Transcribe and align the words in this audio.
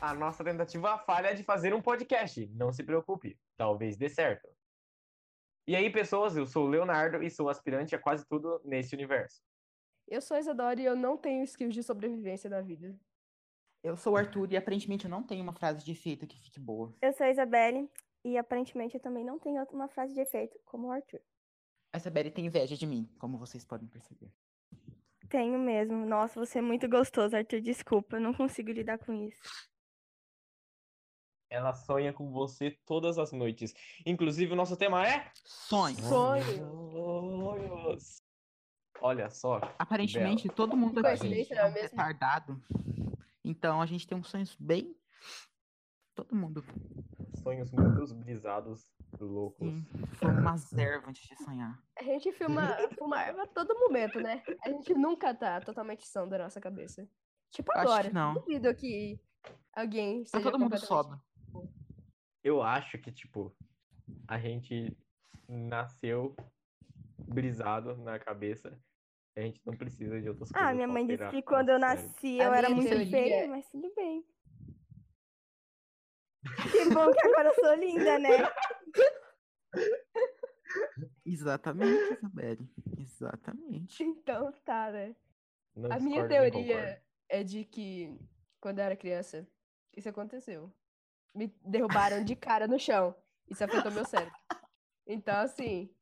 a 0.00 0.14
nossa 0.14 0.44
tentativa 0.44 0.98
falha 0.98 1.34
de 1.34 1.42
fazer 1.42 1.72
um 1.72 1.80
podcast. 1.80 2.46
Não 2.54 2.72
se 2.72 2.82
preocupe, 2.82 3.38
talvez 3.56 3.96
dê 3.96 4.08
certo. 4.08 4.48
E 5.66 5.74
aí, 5.74 5.90
pessoas, 5.90 6.36
eu 6.36 6.46
sou 6.46 6.66
o 6.66 6.68
Leonardo 6.68 7.22
e 7.22 7.30
sou 7.30 7.48
aspirante 7.48 7.94
a 7.94 7.98
quase 7.98 8.24
tudo 8.26 8.60
nesse 8.64 8.94
universo. 8.94 9.42
Eu 10.06 10.20
sou 10.20 10.36
a 10.36 10.40
Isadora 10.40 10.80
e 10.80 10.84
eu 10.84 10.94
não 10.94 11.16
tenho 11.16 11.42
skills 11.42 11.74
de 11.74 11.82
sobrevivência 11.82 12.48
na 12.48 12.60
vida. 12.60 12.96
Eu 13.82 13.96
sou 13.96 14.12
o 14.12 14.16
Arthur 14.16 14.52
e 14.52 14.56
aparentemente 14.56 15.06
eu 15.06 15.10
não 15.10 15.22
tenho 15.22 15.42
uma 15.42 15.52
frase 15.52 15.84
de 15.84 15.92
efeito 15.92 16.26
que 16.26 16.38
fique 16.38 16.60
boa. 16.60 16.94
Eu 17.00 17.12
sou 17.12 17.26
a 17.26 17.30
Isabelle 17.30 17.90
e 18.24 18.36
aparentemente 18.38 18.94
eu 18.94 19.00
também 19.00 19.24
não 19.24 19.38
tenho 19.38 19.62
uma 19.72 19.88
frase 19.88 20.14
de 20.14 20.20
efeito 20.20 20.58
como 20.64 20.88
o 20.88 20.92
Arthur. 20.92 21.20
A 21.92 21.96
Isabelle 21.96 22.30
tem 22.30 22.46
inveja 22.46 22.76
de 22.76 22.86
mim, 22.86 23.08
como 23.18 23.38
vocês 23.38 23.64
podem 23.64 23.88
perceber. 23.88 24.30
Tenho 25.28 25.58
mesmo. 25.58 26.06
Nossa, 26.06 26.38
você 26.38 26.58
é 26.58 26.62
muito 26.62 26.88
gostoso, 26.88 27.36
Arthur. 27.36 27.60
Desculpa, 27.60 28.16
eu 28.16 28.20
não 28.20 28.32
consigo 28.32 28.70
lidar 28.70 28.98
com 28.98 29.12
isso. 29.12 29.42
Ela 31.48 31.74
sonha 31.74 32.12
com 32.12 32.30
você 32.32 32.76
todas 32.84 33.18
as 33.18 33.32
noites. 33.32 33.72
Inclusive, 34.04 34.52
o 34.52 34.56
nosso 34.56 34.76
tema 34.76 35.06
é. 35.06 35.30
Sonho. 35.44 35.96
Sonhos. 35.96 36.66
Olha 39.00 39.30
só. 39.30 39.60
Aparentemente, 39.78 40.48
todo 40.48 40.76
mundo 40.76 41.04
aqui 41.06 41.46
é 41.52 41.54
é 41.54 41.66
um 41.66 41.72
retardado. 41.72 42.60
Então 43.44 43.80
a 43.80 43.86
gente 43.86 44.06
tem 44.06 44.18
uns 44.18 44.28
sonhos 44.28 44.56
bem. 44.58 44.94
Todo 46.16 46.34
mundo. 46.34 46.64
Sonhos 47.42 47.70
muito 47.70 48.14
brisados, 48.14 48.88
loucos. 49.20 49.68
Sim, 49.68 49.86
fuma 50.14 50.32
umas 50.40 50.72
ervas 50.72 51.10
antes 51.10 51.28
de 51.28 51.36
sonhar. 51.44 51.78
A 51.98 52.02
gente 52.02 52.32
filma, 52.32 52.74
fuma 52.98 53.22
erva 53.22 53.42
a 53.42 53.46
todo 53.46 53.78
momento, 53.78 54.18
né? 54.18 54.42
A 54.64 54.70
gente 54.70 54.94
nunca 54.94 55.34
tá 55.34 55.60
totalmente 55.60 56.06
são 56.06 56.26
da 56.26 56.38
nossa 56.38 56.58
cabeça. 56.58 57.06
Tipo 57.50 57.70
Acho 57.72 57.80
agora. 57.82 58.08
que 58.08 58.14
não. 58.14 58.32
Duvido 58.32 58.74
que 58.74 59.20
alguém 59.74 60.24
Tá 60.24 60.40
todo 60.40 60.58
mundo 60.58 60.78
sobra. 60.78 61.20
Eu 62.42 62.62
acho 62.62 62.96
que, 62.98 63.12
tipo, 63.12 63.54
a 64.26 64.38
gente 64.38 64.96
nasceu 65.46 66.34
brisado 67.28 67.94
na 67.98 68.18
cabeça. 68.18 68.80
A 69.36 69.42
gente 69.42 69.60
não 69.66 69.76
precisa 69.76 70.18
de 70.18 70.30
outras 70.30 70.50
coisas. 70.50 70.70
Ah, 70.70 70.72
minha 70.72 70.88
mãe 70.88 71.06
disse 71.06 71.28
que 71.28 71.42
quando 71.42 71.68
eu 71.68 71.78
nasci 71.78 72.40
A 72.40 72.44
eu 72.44 72.54
era 72.54 72.70
muito 72.70 72.88
feia, 73.10 73.46
mas 73.48 73.68
tudo 73.68 73.92
bem. 73.94 74.24
Que 76.70 76.84
bom 76.92 77.12
que 77.12 77.26
agora 77.26 77.48
eu 77.48 77.54
sou 77.54 77.74
linda, 77.74 78.18
né? 78.18 78.30
Exatamente, 81.24 82.14
Isabelle. 82.14 82.70
Exatamente. 82.98 84.02
Então 84.02 84.52
tá, 84.64 84.90
né? 84.90 85.16
Não 85.74 85.92
A 85.92 85.98
minha 85.98 86.22
discordo 86.26 86.28
teoria 86.28 87.02
é 87.28 87.42
de 87.42 87.64
que 87.64 88.18
quando 88.60 88.78
eu 88.78 88.84
era 88.84 88.96
criança, 88.96 89.46
isso 89.96 90.08
aconteceu. 90.08 90.72
Me 91.34 91.54
derrubaram 91.62 92.24
de 92.24 92.34
cara 92.34 92.66
no 92.66 92.78
chão. 92.78 93.14
Isso 93.48 93.62
afetou 93.62 93.92
meu 93.92 94.04
cérebro. 94.04 94.34
Então, 95.06 95.36
assim, 95.36 95.94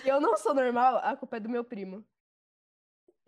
se 0.00 0.08
eu 0.08 0.20
não 0.20 0.36
sou 0.36 0.54
normal, 0.54 0.96
a 1.02 1.16
culpa 1.16 1.36
é 1.36 1.40
do 1.40 1.48
meu 1.48 1.64
primo. 1.64 2.06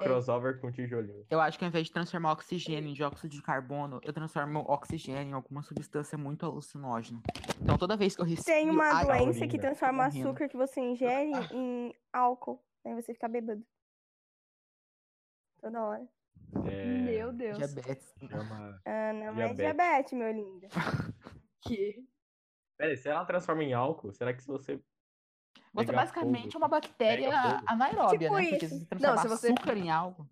É. 0.03 0.05
Crossover 0.05 0.61
com 0.61 0.71
tijolinho. 0.71 1.25
Eu 1.31 1.41
acho 1.41 1.59
que 1.59 1.65
ao 1.65 1.69
invés 1.69 1.87
de 1.87 1.93
transformar 1.93 2.33
oxigênio 2.33 2.91
em 2.91 2.95
dióxido 2.95 3.31
de 3.31 3.43
carbono, 3.43 4.01
eu 4.03 4.13
transformo 4.13 4.61
oxigênio 4.69 5.23
em 5.23 5.33
alguma 5.33 5.63
substância 5.63 6.19
muito 6.19 6.45
alucinógena. 6.45 7.21
Então 7.61 7.79
toda 7.79 7.97
vez 7.97 8.15
que 8.15 8.23
eu 8.23 8.27
respiro. 8.27 8.57
Tem 8.57 8.71
uma 8.71 9.05
doença 9.05 9.47
que 9.47 9.59
transforma 9.59 10.07
açúcar 10.07 10.49
que 10.49 10.57
você 10.57 10.81
ingere 10.81 11.33
em 11.53 11.95
álcool. 12.13 12.63
Aí 12.85 12.95
você 12.95 13.15
fica 13.15 13.29
bêbado. 13.29 13.65
Toda 15.61 15.83
hora. 15.83 16.09
É, 16.67 16.85
Meu 16.85 17.33
Deus. 17.33 17.57
Diabetes. 17.57 18.15
chama... 18.29 18.81
Ah, 18.85 19.13
não 19.13 19.27
é 19.27 19.33
Diabetes. 19.33 19.57
diabetes, 19.57 20.13
meu 20.13 20.33
lindo. 20.33 20.67
Que... 21.65 22.05
Pera 22.77 22.91
aí, 22.91 22.97
se 22.97 23.09
ela 23.09 23.25
transforma 23.25 23.63
em 23.63 23.73
álcool, 23.73 24.13
será 24.13 24.35
que 24.35 24.43
se 24.43 24.49
você. 24.49 24.83
Você 25.75 25.91
basicamente 25.93 26.55
é 26.55 26.59
uma 26.59 26.69
bactéria 26.69 27.31
fogo? 27.43 27.65
anaeróbia, 27.67 28.19
Tipo 28.29 28.35
né? 28.37 28.51
Porque 28.51 28.67
isso. 28.67 28.75
se 28.75 28.81
você 28.81 28.87
transformar 28.87 29.23
se 29.23 29.29
você- 29.29 29.47
açúcar 29.53 29.77
em 29.79 29.91
algo. 29.91 30.29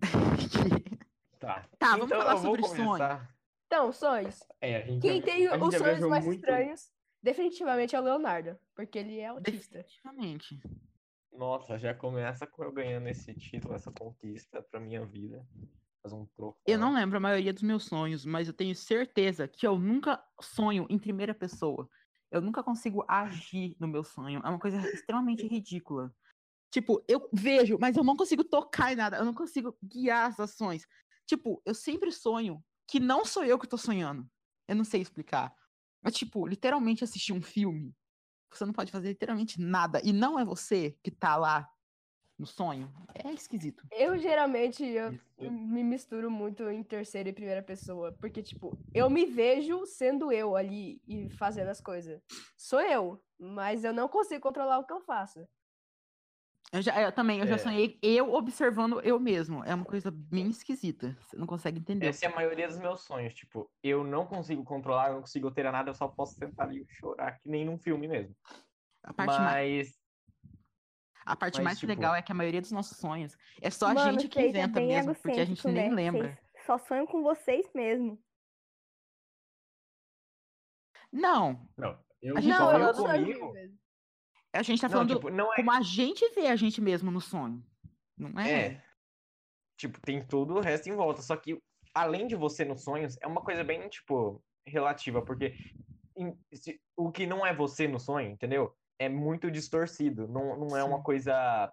Tá. 1.38 1.64
Tá, 1.78 1.90
vamos 1.92 2.06
então, 2.06 2.18
falar 2.20 2.36
sobre 2.38 2.62
sonho. 2.66 2.84
começar. 2.84 3.34
Então, 3.66 3.92
sonhos. 3.92 4.40
É, 4.60 4.76
a 4.76 4.80
gente 4.86 5.00
Quem 5.02 5.20
já- 5.20 5.24
tem 5.24 5.46
a 5.46 5.52
gente 5.56 5.62
os 5.68 5.74
sonhos 5.76 6.00
mais 6.08 6.24
muito- 6.24 6.38
estranhos, 6.40 6.90
definitivamente 7.22 7.94
é 7.94 8.00
o 8.00 8.02
Leonardo. 8.02 8.58
Porque 8.74 8.98
ele 8.98 9.20
é 9.20 9.26
autista. 9.28 9.78
Definitivamente. 9.78 10.60
Nossa, 11.32 11.78
já 11.78 11.94
começa 11.94 12.44
com 12.46 12.64
eu 12.64 12.72
ganhando 12.72 13.06
esse 13.08 13.32
título, 13.34 13.74
essa 13.74 13.92
conquista 13.92 14.60
pra 14.62 14.80
minha 14.80 15.04
vida. 15.06 15.46
Fazer 16.08 16.22
um 16.22 16.26
troféu. 16.26 16.62
Eu 16.66 16.78
não 16.78 16.94
lembro 16.94 17.18
a 17.18 17.20
maioria 17.20 17.52
dos 17.52 17.62
meus 17.62 17.84
sonhos, 17.84 18.24
mas 18.24 18.48
eu 18.48 18.54
tenho 18.54 18.74
certeza 18.74 19.46
que 19.46 19.66
eu 19.66 19.78
nunca 19.78 20.22
sonho 20.40 20.86
em 20.88 20.98
primeira 20.98 21.34
pessoa. 21.34 21.88
Eu 22.30 22.40
nunca 22.40 22.62
consigo 22.62 23.04
agir 23.06 23.76
no 23.78 23.86
meu 23.86 24.02
sonho. 24.02 24.40
É 24.44 24.48
uma 24.48 24.58
coisa 24.58 24.78
extremamente 24.90 25.46
ridícula. 25.46 26.14
Tipo, 26.70 27.02
eu 27.08 27.28
vejo, 27.32 27.78
mas 27.80 27.96
eu 27.96 28.04
não 28.04 28.16
consigo 28.16 28.44
tocar 28.44 28.92
em 28.92 28.96
nada. 28.96 29.18
Eu 29.18 29.24
não 29.24 29.34
consigo 29.34 29.76
guiar 29.82 30.28
as 30.28 30.40
ações. 30.40 30.86
Tipo, 31.26 31.62
eu 31.64 31.74
sempre 31.74 32.10
sonho 32.10 32.62
que 32.86 32.98
não 32.98 33.24
sou 33.24 33.44
eu 33.44 33.58
que 33.58 33.68
tô 33.68 33.76
sonhando. 33.76 34.28
Eu 34.66 34.76
não 34.76 34.84
sei 34.84 35.00
explicar. 35.00 35.54
É 36.04 36.10
tipo, 36.10 36.46
literalmente 36.46 37.04
assistir 37.04 37.32
um 37.32 37.42
filme. 37.42 37.94
Você 38.50 38.64
não 38.64 38.72
pode 38.72 38.90
fazer 38.90 39.08
literalmente 39.08 39.60
nada. 39.60 40.00
E 40.02 40.12
não 40.12 40.38
é 40.38 40.44
você 40.44 40.96
que 41.02 41.10
tá 41.10 41.36
lá 41.36 41.68
no 42.38 42.46
sonho. 42.46 42.88
É 43.14 43.32
esquisito. 43.32 43.84
Eu 43.90 44.16
geralmente 44.18 44.84
eu 44.84 45.12
Isso. 45.12 45.50
me 45.50 45.82
misturo 45.82 46.30
muito 46.30 46.68
em 46.70 46.82
terceira 46.82 47.28
e 47.28 47.32
primeira 47.32 47.62
pessoa. 47.62 48.12
Porque, 48.12 48.42
tipo, 48.42 48.78
eu 48.94 49.10
me 49.10 49.26
vejo 49.26 49.84
sendo 49.86 50.30
eu 50.30 50.54
ali 50.54 51.02
e 51.06 51.28
fazendo 51.30 51.68
as 51.68 51.80
coisas. 51.80 52.22
Sou 52.56 52.80
eu, 52.80 53.20
mas 53.38 53.82
eu 53.84 53.92
não 53.92 54.08
consigo 54.08 54.40
controlar 54.40 54.78
o 54.78 54.84
que 54.86 54.92
eu 54.92 55.00
faço. 55.00 55.46
Eu, 56.70 56.82
já, 56.82 57.00
eu 57.00 57.10
também, 57.10 57.40
eu 57.40 57.46
já 57.46 57.54
É. 57.54 57.58
sonhei 57.58 57.98
eu 58.02 58.32
observando 58.34 59.00
eu 59.00 59.18
mesmo. 59.18 59.64
É 59.64 59.74
uma 59.74 59.86
coisa 59.86 60.10
bem 60.10 60.50
esquisita. 60.50 61.16
Você 61.22 61.34
não 61.34 61.46
consegue 61.46 61.78
entender. 61.80 62.06
Essa 62.08 62.26
é 62.26 62.28
a 62.28 62.34
maioria 62.34 62.68
dos 62.68 62.78
meus 62.78 63.00
sonhos. 63.00 63.32
Tipo, 63.34 63.70
eu 63.82 64.04
não 64.04 64.26
consigo 64.26 64.62
controlar, 64.64 65.08
eu 65.08 65.14
não 65.14 65.20
consigo 65.22 65.46
alterar 65.48 65.72
nada, 65.72 65.90
eu 65.90 65.94
só 65.94 66.06
posso 66.08 66.34
sentar 66.34 66.68
ali 66.68 66.82
e 66.82 66.86
chorar, 66.94 67.38
que 67.40 67.48
nem 67.48 67.64
num 67.64 67.78
filme 67.78 68.06
mesmo. 68.06 68.36
A 69.02 69.14
parte, 69.14 69.38
ma- 69.38 69.44
Mas. 69.44 69.97
A 71.32 71.36
parte 71.36 71.56
mas, 71.56 71.64
mais 71.64 71.78
tipo- 71.78 71.90
legal 71.90 72.14
é 72.14 72.22
que 72.22 72.32
a 72.32 72.34
maioria 72.34 72.60
dos 72.60 72.72
nossos 72.72 72.96
sonhos 72.98 73.36
é 73.60 73.70
só 73.70 73.86
a 73.88 73.94
Mano, 73.94 74.12
gente 74.20 74.28
que 74.28 74.38
é 74.38 74.48
inventa 74.48 74.80
bem 74.80 74.88
mesmo, 74.88 75.14
porque 75.14 75.40
a 75.40 75.44
gente 75.44 75.58
egocêntrico, 75.66 75.72
nem 75.72 75.90
né? 75.90 75.94
lembra. 76.10 76.38
Vocês 76.52 76.66
só 76.66 76.78
sonham 76.78 77.06
com 77.06 77.22
vocês 77.22 77.66
mesmo. 77.74 78.18
Não, 81.12 81.66
Não, 81.76 81.98
eu 82.20 82.36
A 82.36 82.40
gente 82.40 82.50
não, 82.52 82.70
sonho 82.70 82.78
eu 82.84 82.94
sonho 82.94 83.06
sonho 83.08 83.24
comigo. 83.24 83.52
mesmo. 83.52 83.78
a 84.52 84.62
gente 84.62 84.80
tá 84.80 84.88
Não, 84.88 84.92
falando 84.92 85.14
tipo, 85.14 85.30
não 85.30 85.52
é. 85.52 85.56
como 85.56 85.70
a 85.72 85.80
gente 85.82 86.28
vê 86.34 86.48
a 86.48 86.56
gente 86.56 86.80
mesmo 86.80 87.10
no 87.10 87.20
sonho. 87.20 87.64
Não 88.16 88.38
é? 88.40 88.60
É. 88.66 88.84
Tipo, 89.78 90.00
tem 90.00 90.26
todo 90.26 90.54
o 90.54 90.60
resto 90.60 90.88
em 90.88 90.94
volta. 90.96 91.22
Só 91.22 91.36
que, 91.36 91.62
além 91.94 92.26
de 92.26 92.34
você 92.34 92.64
nos 92.64 92.82
sonhos, 92.82 93.16
é 93.22 93.26
uma 93.26 93.42
coisa 93.42 93.62
bem, 93.62 93.88
tipo, 93.88 94.42
relativa, 94.66 95.22
porque 95.24 95.54
em- 96.16 96.36
se- 96.52 96.80
o 96.96 97.12
que 97.12 97.26
não 97.26 97.46
é 97.46 97.54
você 97.54 97.86
no 97.86 98.00
sonho, 98.00 98.30
entendeu? 98.30 98.76
É 98.98 99.08
muito 99.08 99.50
distorcido. 99.50 100.26
Não, 100.28 100.56
não 100.56 100.76
é 100.76 100.82
uma 100.82 101.02
coisa 101.02 101.72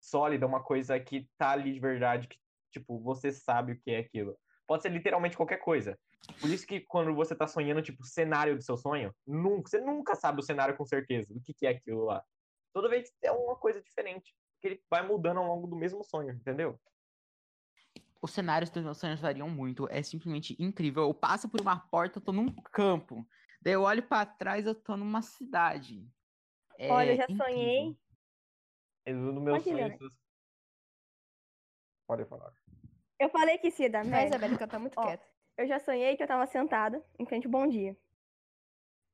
sólida, 0.00 0.46
uma 0.46 0.62
coisa 0.62 0.98
que 1.00 1.28
tá 1.38 1.50
ali 1.50 1.72
de 1.72 1.80
verdade, 1.80 2.28
que, 2.28 2.38
tipo, 2.70 2.98
você 3.00 3.32
sabe 3.32 3.72
o 3.72 3.80
que 3.80 3.90
é 3.90 3.98
aquilo. 3.98 4.36
Pode 4.66 4.82
ser 4.82 4.90
literalmente 4.90 5.36
qualquer 5.36 5.58
coisa. 5.58 5.98
Por 6.40 6.48
isso 6.50 6.66
que 6.66 6.80
quando 6.80 7.14
você 7.14 7.34
tá 7.34 7.46
sonhando, 7.46 7.82
tipo, 7.82 8.02
o 8.02 8.06
cenário 8.06 8.56
do 8.56 8.62
seu 8.62 8.76
sonho, 8.76 9.14
nunca, 9.26 9.68
você 9.68 9.80
nunca 9.80 10.14
sabe 10.14 10.40
o 10.40 10.44
cenário 10.44 10.76
com 10.76 10.84
certeza, 10.84 11.32
do 11.32 11.40
que, 11.40 11.52
que 11.52 11.66
é 11.66 11.70
aquilo 11.70 12.04
lá. 12.04 12.22
Toda 12.72 12.88
vez 12.88 13.12
é 13.22 13.30
uma 13.30 13.56
coisa 13.56 13.80
diferente. 13.82 14.34
Porque 14.54 14.68
ele 14.68 14.82
vai 14.90 15.06
mudando 15.06 15.38
ao 15.38 15.46
longo 15.46 15.66
do 15.66 15.76
mesmo 15.76 16.02
sonho, 16.02 16.30
entendeu? 16.30 16.80
Os 18.22 18.32
cenários 18.32 18.70
dos 18.70 18.82
meus 18.82 18.96
sonhos 18.96 19.20
variam 19.20 19.48
muito. 19.48 19.86
É 19.90 20.02
simplesmente 20.02 20.56
incrível. 20.58 21.02
Eu 21.02 21.14
passo 21.14 21.48
por 21.48 21.60
uma 21.60 21.78
porta, 21.78 22.18
eu 22.18 22.22
tô 22.22 22.32
num 22.32 22.50
campo. 22.72 23.26
Daí 23.60 23.74
eu 23.74 23.82
olho 23.82 24.02
pra 24.02 24.24
trás, 24.24 24.66
eu 24.66 24.74
tô 24.74 24.96
numa 24.96 25.20
cidade. 25.20 26.08
Olha, 26.80 27.10
eu 27.10 27.14
É 27.14 27.16
já 27.16 27.24
incrível. 27.24 27.44
sonhei. 27.46 27.96
Eu, 29.06 29.14
no 29.16 29.40
meu 29.40 29.60
sonho. 29.60 29.78
Essas- 29.78 30.18
Pode 32.06 32.24
falar. 32.26 32.52
Eu 33.18 33.30
falei 33.30 33.56
que 33.58 33.68
isso 33.68 33.82
ia 33.82 33.90
dar 33.90 34.00
A 34.00 34.04
merda. 34.04 34.26
Isabela 34.36 34.58
que 34.58 34.66
tá 34.66 34.78
muito 34.78 34.98
Ó, 34.98 35.06
quieta. 35.06 35.26
Eu 35.56 35.66
já 35.66 35.78
sonhei 35.78 36.16
que 36.16 36.22
eu 36.22 36.26
tava 36.26 36.46
sentada 36.46 37.02
em 37.18 37.24
frente 37.26 37.46
ao 37.46 37.50
Bom 37.50 37.66
Dia. 37.68 37.96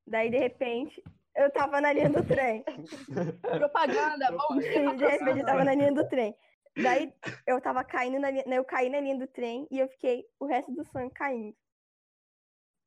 Daí, 0.06 0.30
de 0.30 0.38
repente, 0.38 1.02
eu 1.36 1.50
tava 1.52 1.80
na 1.80 1.92
linha 1.92 2.08
do 2.10 2.24
trem. 2.26 2.64
Propaganda, 3.42 4.32
bom 4.32 4.58
dia, 4.58 4.96
de 4.96 5.06
repente, 5.06 5.38
eu 5.40 5.46
tava 5.46 5.64
na 5.64 5.74
linha 5.74 5.92
do 5.92 6.08
trem. 6.08 6.34
Daí, 6.82 7.12
eu 7.46 7.60
tava 7.60 7.84
caindo 7.84 8.18
na 8.18 8.30
linha... 8.30 8.44
Eu 8.46 8.64
caí 8.64 8.88
na 8.88 9.00
linha 9.00 9.18
do 9.18 9.26
trem 9.26 9.68
e 9.70 9.78
eu 9.78 9.88
fiquei 9.88 10.26
o 10.40 10.46
resto 10.46 10.72
do 10.72 10.84
sonho 10.84 11.10
caindo. 11.10 11.56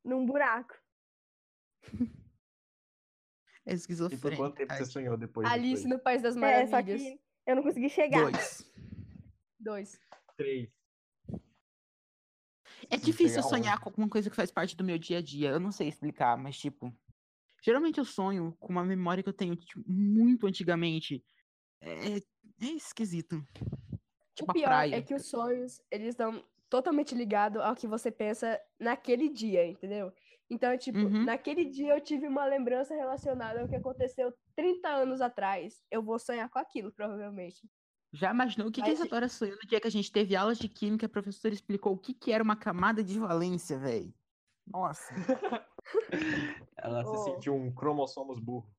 Num 0.04 0.26
buraco. 0.26 0.74
É 3.66 3.70
E 3.70 3.72
por 3.72 3.74
esquizofrênico. 3.76 4.36
quanto 4.36 4.54
tempo 4.56 4.74
você 4.74 4.84
sonhou 4.84 5.16
depois 5.16 5.48
Alice 5.50 5.76
disso? 5.76 5.88
no 5.88 5.98
País 5.98 6.20
das 6.22 6.36
É, 6.36 6.66
só 6.66 6.70
Maravilhas. 6.72 7.02
que 7.02 7.20
eu 7.46 7.56
não 7.56 7.62
consegui 7.62 7.88
chegar. 7.88 8.30
Dois. 8.30 8.72
Dois. 9.58 10.00
Três. 10.36 10.68
É 12.90 12.96
difícil 12.96 13.42
sonhar 13.42 13.80
com 13.80 13.88
alguma 13.88 14.08
coisa 14.08 14.28
que 14.28 14.36
faz 14.36 14.50
parte 14.50 14.76
do 14.76 14.84
meu 14.84 14.98
dia 14.98 15.18
a 15.18 15.22
dia. 15.22 15.50
Eu 15.50 15.60
não 15.60 15.72
sei 15.72 15.88
explicar, 15.88 16.36
mas 16.36 16.58
tipo. 16.58 16.94
Geralmente 17.64 17.98
eu 17.98 18.04
sonho 18.04 18.54
com 18.60 18.70
uma 18.72 18.84
memória 18.84 19.22
que 19.22 19.28
eu 19.28 19.32
tenho 19.32 19.56
tipo, 19.56 19.82
muito 19.90 20.46
antigamente. 20.46 21.24
É, 21.80 22.16
é 22.18 22.20
esquisito. 22.60 23.42
Tipo 24.34 24.48
o 24.48 24.50
a 24.50 24.54
pior 24.54 24.66
praia. 24.66 24.96
é 24.96 25.02
que 25.02 25.14
os 25.14 25.26
sonhos, 25.26 25.80
eles 25.90 26.08
estão 26.08 26.44
totalmente 26.68 27.14
ligados 27.14 27.62
ao 27.62 27.74
que 27.74 27.86
você 27.86 28.10
pensa 28.10 28.60
naquele 28.78 29.28
dia, 29.30 29.66
entendeu? 29.66 30.12
Então, 30.50 30.76
tipo, 30.76 30.98
Uhum. 30.98 31.24
naquele 31.24 31.64
dia 31.64 31.94
eu 31.96 32.00
tive 32.00 32.26
uma 32.28 32.44
lembrança 32.44 32.94
relacionada 32.94 33.60
ao 33.62 33.68
que 33.68 33.76
aconteceu 33.76 34.32
30 34.54 34.88
anos 34.88 35.20
atrás. 35.20 35.82
Eu 35.90 36.02
vou 36.02 36.18
sonhar 36.18 36.48
com 36.50 36.58
aquilo, 36.58 36.92
provavelmente. 36.92 37.68
Já 38.12 38.30
imaginou 38.30 38.68
o 38.68 38.70
que, 38.72 38.80
que 38.80 38.88
a 38.88 38.90
Mas- 38.92 39.00
Isadora 39.00 39.28
sonhou 39.28 39.56
no 39.56 39.66
dia 39.68 39.80
que 39.80 39.88
a 39.88 39.90
gente 39.90 40.12
teve 40.12 40.36
aulas 40.36 40.58
de 40.58 40.68
química? 40.68 41.06
A 41.06 41.08
professora 41.08 41.52
explicou 41.54 41.94
o 41.94 41.98
que, 41.98 42.14
que 42.14 42.30
era 42.30 42.44
uma 42.44 42.54
camada 42.56 43.02
de 43.02 43.18
valência, 43.18 43.78
velho. 43.78 44.14
Nossa, 44.66 45.12
Ela 46.76 47.02
Oh. 47.04 47.16
se 47.16 47.24
sentiu 47.32 47.54
um 47.54 47.72
cromossomos 47.74 48.38
burro. 48.38 48.70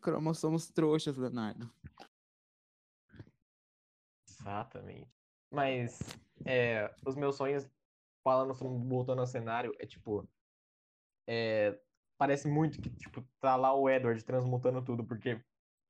cromossomos 0.00 0.68
trouxas, 0.68 1.16
Leonardo. 1.16 1.72
Exatamente. 4.28 5.10
Mas 5.50 5.98
é, 6.44 6.92
os 7.06 7.14
meus 7.16 7.36
sonhos, 7.36 7.68
falando, 8.24 8.54
sobre- 8.54 8.86
voltando 8.88 9.20
ao 9.20 9.26
cenário, 9.26 9.72
é 9.78 9.86
tipo. 9.86 10.28
É, 11.26 11.78
parece 12.18 12.48
muito 12.48 12.80
que, 12.80 12.90
tipo, 12.90 13.24
tá 13.40 13.56
lá 13.56 13.74
o 13.74 13.88
Edward 13.88 14.22
transmutando 14.24 14.82
tudo, 14.82 15.04
porque 15.04 15.40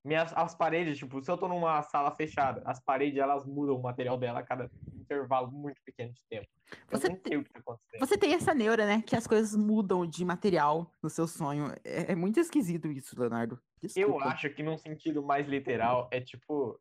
minhas, 0.04 0.32
as 0.36 0.54
paredes, 0.54 0.98
tipo, 0.98 1.22
se 1.22 1.30
eu 1.30 1.38
tô 1.38 1.46
numa 1.46 1.80
sala 1.82 2.10
fechada, 2.10 2.60
as 2.64 2.80
paredes 2.80 3.18
elas 3.18 3.46
mudam 3.46 3.76
o 3.76 3.82
material 3.82 4.18
dela 4.18 4.40
a 4.40 4.42
cada 4.42 4.68
intervalo 4.94 5.50
muito 5.52 5.80
pequeno 5.84 6.12
de 6.12 6.20
tempo. 6.28 6.48
Eu 6.90 6.98
Você 6.98 7.08
tá. 7.08 7.78
Você 8.00 8.18
tem 8.18 8.34
essa 8.34 8.54
neura, 8.54 8.86
né? 8.86 9.02
Que 9.02 9.14
as 9.14 9.26
coisas 9.26 9.54
mudam 9.54 10.06
de 10.06 10.24
material 10.24 10.90
no 11.02 11.08
seu 11.08 11.28
sonho. 11.28 11.72
É, 11.84 12.12
é 12.12 12.14
muito 12.16 12.40
esquisito 12.40 12.88
isso, 12.88 13.18
Leonardo. 13.18 13.60
Eu 13.80 13.88
Desculpa. 13.88 14.24
acho 14.24 14.50
que 14.50 14.62
num 14.62 14.78
sentido 14.78 15.22
mais 15.22 15.46
literal 15.46 16.08
é 16.10 16.20
tipo 16.20 16.80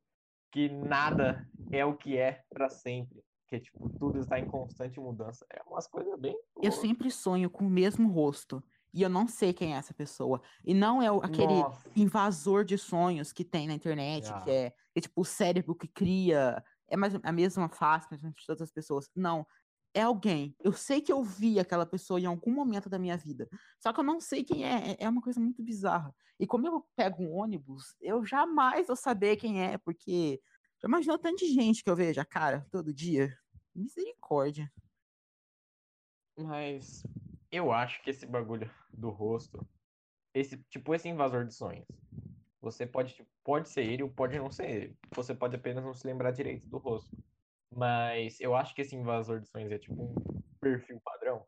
que 0.51 0.69
nada 0.69 1.47
é 1.71 1.85
o 1.85 1.95
que 1.95 2.17
é 2.17 2.43
pra 2.49 2.69
sempre. 2.69 3.23
Que 3.51 3.59
tipo, 3.59 3.89
tudo 3.99 4.19
está 4.19 4.39
em 4.39 4.47
constante 4.47 4.97
mudança. 4.97 5.45
É 5.51 5.61
umas 5.67 5.85
coisas 5.85 6.17
bem. 6.17 6.33
Eu 6.63 6.71
sempre 6.71 7.11
sonho 7.11 7.49
com 7.49 7.65
o 7.67 7.69
mesmo 7.69 8.07
rosto. 8.09 8.63
E 8.93 9.01
eu 9.01 9.09
não 9.09 9.27
sei 9.27 9.51
quem 9.51 9.73
é 9.73 9.77
essa 9.77 9.93
pessoa. 9.93 10.41
E 10.63 10.73
não 10.73 11.01
é 11.01 11.07
aquele 11.25 11.59
Nossa. 11.59 11.89
invasor 11.93 12.63
de 12.63 12.77
sonhos 12.77 13.33
que 13.33 13.43
tem 13.43 13.67
na 13.67 13.73
internet, 13.73 14.29
Ah. 14.31 14.39
que 14.39 14.49
é, 14.51 14.73
é 14.95 15.01
tipo 15.01 15.19
o 15.19 15.25
cérebro 15.25 15.75
que 15.75 15.85
cria. 15.87 16.63
É 16.87 16.95
mais 16.95 17.13
a 17.21 17.31
mesma 17.33 17.67
face 17.67 18.07
mas 18.09 18.21
de 18.21 18.31
todas 18.47 18.61
as 18.61 18.71
pessoas. 18.71 19.09
Não. 19.13 19.45
É 19.93 20.03
alguém. 20.03 20.55
Eu 20.57 20.71
sei 20.71 21.01
que 21.01 21.11
eu 21.11 21.21
vi 21.21 21.59
aquela 21.59 21.85
pessoa 21.85 22.21
em 22.21 22.25
algum 22.25 22.53
momento 22.53 22.89
da 22.89 22.97
minha 22.97 23.17
vida. 23.17 23.49
Só 23.81 23.91
que 23.91 23.99
eu 23.99 24.03
não 24.05 24.21
sei 24.21 24.45
quem 24.45 24.63
é. 24.63 24.91
É- 24.91 24.97
É 25.03 25.09
uma 25.09 25.21
coisa 25.21 25.41
muito 25.41 25.61
bizarra. 25.61 26.15
E 26.39 26.47
como 26.47 26.65
eu 26.67 26.85
pego 26.95 27.21
um 27.21 27.33
ônibus, 27.33 27.97
eu 27.99 28.23
jamais 28.25 28.87
vou 28.87 28.95
saber 28.95 29.35
quem 29.35 29.61
é, 29.61 29.77
porque 29.77 30.39
já 30.81 30.87
imaginou 30.87 31.17
tanto 31.19 31.39
de 31.39 31.47
gente 31.53 31.83
que 31.83 31.89
eu 31.89 31.95
vejo 31.97 32.19
a 32.21 32.25
cara 32.25 32.65
todo 32.71 32.93
dia? 32.93 33.37
Misericórdia. 33.75 34.71
Mas 36.37 37.03
eu 37.51 37.71
acho 37.71 38.01
que 38.03 38.09
esse 38.09 38.25
bagulho 38.25 38.69
do 38.93 39.09
rosto, 39.09 39.65
esse 40.33 40.57
tipo 40.69 40.93
esse 40.95 41.07
invasor 41.09 41.45
de 41.45 41.53
sonhos, 41.53 41.85
você 42.61 42.85
pode 42.85 43.13
tipo, 43.13 43.29
pode 43.43 43.69
ser 43.69 43.83
ele 43.83 44.03
ou 44.03 44.09
pode 44.09 44.37
não 44.37 44.51
ser 44.51 44.69
ele. 44.69 44.97
Você 45.15 45.35
pode 45.35 45.55
apenas 45.55 45.83
não 45.83 45.93
se 45.93 46.05
lembrar 46.07 46.31
direito 46.31 46.67
do 46.69 46.77
rosto. 46.77 47.15
Mas 47.73 48.39
eu 48.39 48.55
acho 48.55 48.73
que 48.75 48.81
esse 48.81 48.95
invasor 48.95 49.39
de 49.39 49.47
sonhos 49.49 49.71
é 49.71 49.77
tipo 49.77 50.01
um 50.01 50.15
perfil 50.59 50.99
padrão. 51.03 51.45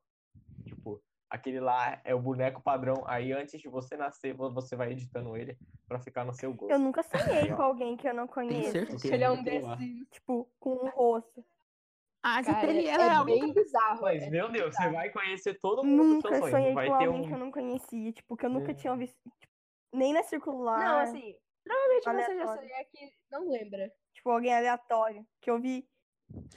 Tipo, 0.66 1.02
aquele 1.30 1.60
lá 1.60 2.02
é 2.04 2.16
o 2.16 2.22
boneco 2.22 2.62
padrão. 2.62 3.04
Aí 3.08 3.32
antes 3.34 3.60
de 3.60 3.68
você 3.68 3.96
nascer, 3.98 4.34
vo- 4.34 4.52
você 4.54 4.76
vai 4.76 4.92
editando 4.92 5.36
ele 5.36 5.58
pra 5.88 6.00
ficar 6.00 6.24
no 6.26 6.34
seu 6.34 6.54
gosto. 6.54 6.72
Eu 6.72 6.80
nunca 6.80 7.04
sonhei 7.04 7.54
com 7.56 7.62
alguém 7.62 7.98
que 7.98 8.08
eu 8.08 8.14
não 8.14 8.28
conheço. 8.28 8.72
certeza. 8.72 9.08
Ele 9.14 9.24
é 9.24 9.32
um 9.32 9.36
lá. 9.62 9.76
desses. 9.76 10.10
Tipo, 10.12 10.50
com 10.60 10.74
um 10.76 10.90
rosto. 10.90 11.46
Ah, 12.24 12.38
a 12.38 12.44
Cara, 12.44 12.68
Gisele, 12.68 12.88
é, 12.88 12.92
ela 12.92 13.04
é, 13.04 13.08
é 13.08 13.12
a 13.12 13.22
única 13.22 13.46
bem 13.46 13.54
bizarro. 13.54 14.02
Mas, 14.02 14.24
é 14.24 14.30
meu 14.30 14.50
Deus, 14.52 14.74
você 14.74 14.78
bizarro. 14.78 14.94
vai 14.94 15.10
conhecer 15.12 15.60
todo 15.60 15.84
mundo 15.84 15.98
do 16.04 16.10
Nunca 16.16 16.30
seu 16.30 16.40
sonho. 16.40 16.52
sonhei 16.52 16.68
Não 16.70 16.74
vai 16.76 16.88
com 16.88 16.94
alguém 16.94 17.10
um. 17.10 17.28
que 17.28 17.34
eu 17.34 17.38
não 17.38 17.52
conhecia. 17.52 18.12
Tipo, 18.14 18.38
que 18.38 18.46
eu 18.46 18.50
nunca 18.50 18.74
tinha 18.74 18.94
Hum. 18.94 18.98
visto. 18.98 19.18
tipo, 19.40 19.54
nem 19.94 20.14
na 20.14 20.24
circular. 20.24 20.80
Não, 20.80 21.00
assim, 21.00 21.36
provavelmente 21.64 22.04
você 22.04 22.10
já 22.10 22.12
aleatório. 22.12 22.62
sonhou 22.62 22.76
é 22.78 22.84
que 22.86 23.12
não 23.32 23.50
lembra. 23.50 23.92
Tipo, 24.14 24.30
alguém 24.30 24.54
aleatório. 24.56 25.28
Que 25.42 25.52
eu 25.52 25.60
vi. 25.62 25.86